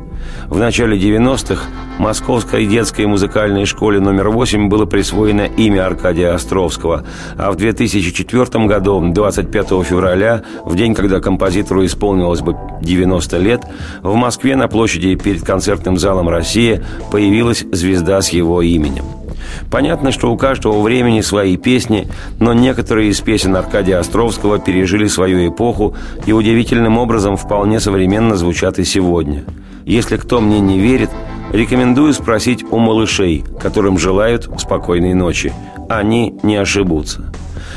В 0.49 0.59
начале 0.59 0.99
90-х 0.99 1.64
Московской 1.99 2.66
детской 2.66 3.07
музыкальной 3.07 3.64
школе 3.64 4.01
номер 4.01 4.28
8 4.28 4.68
было 4.68 4.84
присвоено 4.84 5.47
имя 5.47 5.86
Аркадия 5.86 6.34
Островского, 6.34 7.07
а 7.38 7.53
в 7.53 7.57
2004 7.57 8.66
году, 8.66 9.03
25 9.12 9.68
февраля, 9.82 10.43
в 10.62 10.76
день, 10.76 10.95
когда 10.95 11.20
композитору 11.20 11.86
исполнилось 11.86 12.40
бы 12.40 12.55
90 12.82 13.38
лет, 13.38 13.62
в 14.03 14.14
Москве 14.14 14.57
на 14.57 14.68
площади 14.68 15.14
перед 15.14 15.43
концертным 15.43 15.97
залом 15.97 16.28
«Россия» 16.28 16.84
появилась 17.11 17.64
звезда 17.72 18.20
с 18.20 18.28
его 18.28 18.61
именем. 18.61 19.22
Понятно, 19.70 20.12
что 20.12 20.32
у 20.32 20.36
каждого 20.36 20.80
времени 20.80 21.20
свои 21.20 21.57
песни, 21.57 22.09
но 22.38 22.53
некоторые 22.53 23.11
из 23.11 23.20
песен 23.20 23.57
Аркадия 23.57 23.98
Островского 23.98 24.59
пережили 24.59 25.07
свою 25.07 25.48
эпоху 25.48 25.94
и 26.26 26.32
удивительным 26.32 26.98
образом 26.98 27.36
вполне 27.36 27.80
современно 27.80 28.36
звучат 28.36 28.78
и 28.78 28.84
сегодня. 28.84 29.44
Если 29.84 30.16
кто 30.16 30.40
мне 30.40 30.61
не 30.61 30.78
верит, 30.78 31.11
рекомендую 31.53 32.12
спросить 32.12 32.64
у 32.70 32.78
малышей, 32.78 33.44
которым 33.61 33.98
желают 33.98 34.48
спокойной 34.59 35.14
ночи. 35.14 35.53
Они 35.88 36.34
не 36.42 36.57
ошибутся. 36.57 37.32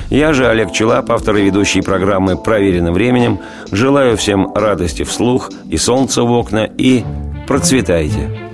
Я 0.09 0.33
же, 0.33 0.47
Олег 0.47 0.71
Челап, 0.71 1.11
автор 1.11 1.35
и 1.37 1.43
ведущий 1.43 1.81
программы 1.81 2.37
«Проверено 2.37 2.91
временем», 2.91 3.39
желаю 3.71 4.17
всем 4.17 4.53
радости 4.53 5.03
вслух 5.03 5.49
и 5.69 5.77
солнца 5.77 6.21
в 6.23 6.31
окна, 6.31 6.69
и 6.77 7.03
процветайте! 7.47 8.44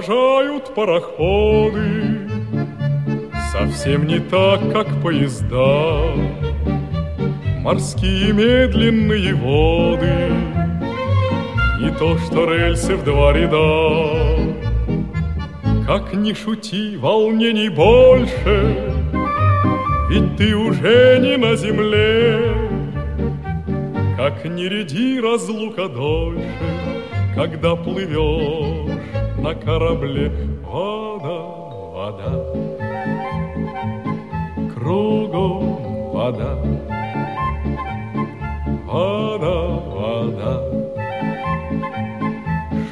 Провожают 0.00 0.74
пароходы. 0.74 2.28
Совсем 3.52 4.06
не 4.06 4.18
так, 4.18 4.60
как 4.72 4.86
поезда. 5.02 6.14
Морские 7.62 8.32
медленные 8.32 9.34
воды. 9.34 10.32
Не 11.80 11.90
то, 11.98 12.16
что 12.18 12.50
рельсы 12.50 12.96
в 12.96 13.04
два 13.04 13.32
ряда. 13.32 14.46
Как 15.86 16.14
ни 16.14 16.32
шути, 16.32 16.96
волнений 16.96 17.68
больше. 17.68 18.92
Ведь 20.08 20.36
ты 20.36 20.56
уже 20.56 21.18
не 21.20 21.36
на 21.36 21.56
земле. 21.56 22.54
Как 24.16 24.44
ни 24.44 24.64
ряди 24.64 25.18
разлука 25.18 25.88
дольше 25.88 26.44
Когда 27.34 27.74
плывешь 27.74 28.69
на 29.40 29.54
корабле 29.54 30.30
Вода, 30.62 31.38
вода. 31.94 32.32
Кругом 34.74 36.12
вода. 36.12 36.58
Вода, 38.86 39.56
вода. 39.94 40.62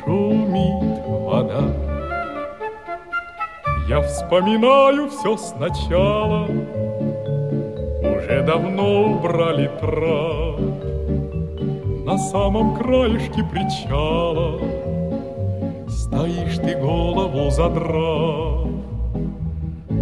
Шумит 0.01 0.99
вода. 1.07 1.65
Я 3.89 4.01
вспоминаю 4.03 5.09
все 5.11 5.37
сначала. 5.37 6.47
Уже 8.03 8.43
давно 8.47 9.13
убрали 9.13 9.71
трап. 9.81 10.61
На 12.05 12.19
самом 12.19 12.75
краешке 12.77 13.45
причала 13.45 14.78
Стоишь 16.09 16.57
ты 16.57 16.75
голову 16.75 17.51
задрав. 17.51 18.67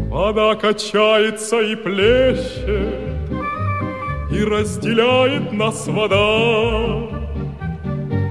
Вода 0.09 0.55
качается 0.55 1.61
и 1.61 1.75
плещет 1.75 3.29
И 4.31 4.45
разделяет 4.45 5.53
нас 5.53 5.87
вода. 5.89 6.17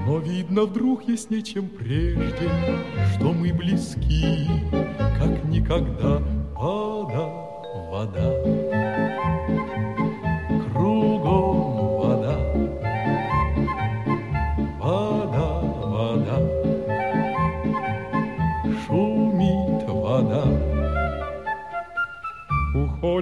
Но 0.08 0.20
видно 0.20 0.64
вдруг 0.64 1.08
яснее, 1.08 1.44
чем 1.44 1.68
прежде 1.68 2.50
Что 3.14 3.34
мы 3.34 3.54
близки, 3.54 4.48
как 5.20 5.44
никогда 5.44 6.22
Вода, 6.56 7.30
вода 7.92 8.32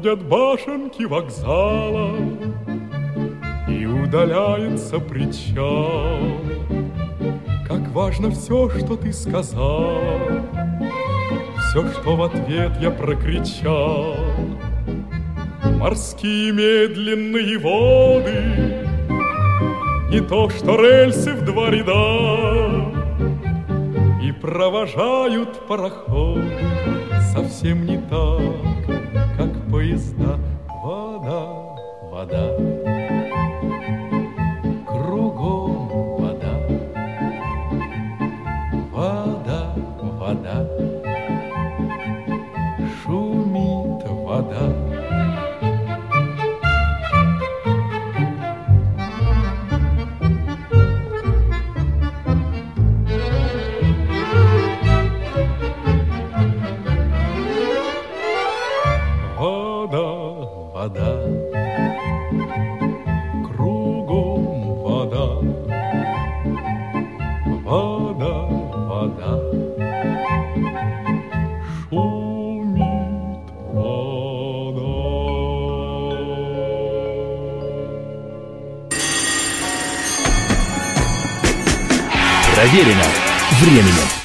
Уходят 0.03 0.27
башенки 0.27 1.03
вокзала 1.03 2.17
И 3.69 3.85
удаляется 3.85 4.99
причал. 4.99 6.41
Как 7.65 7.87
важно 7.93 8.29
все, 8.31 8.69
что 8.69 8.97
ты 8.97 9.13
сказал 9.13 10.01
Все, 11.69 11.89
что 11.93 12.17
в 12.17 12.23
ответ 12.23 12.73
я 12.81 12.91
прокричал. 12.91 14.17
Морские 15.79 16.51
медленные 16.51 17.57
воды 17.57 18.85
Не 20.09 20.19
то, 20.19 20.49
что 20.49 20.75
рельсы 20.81 21.31
в 21.31 21.45
два 21.45 21.69
ряда 21.69 22.91
И 24.21 24.33
провожают 24.33 25.65
пароходы 25.65 26.43
Совсем 27.33 27.85
не 27.85 27.92
как 29.93 30.42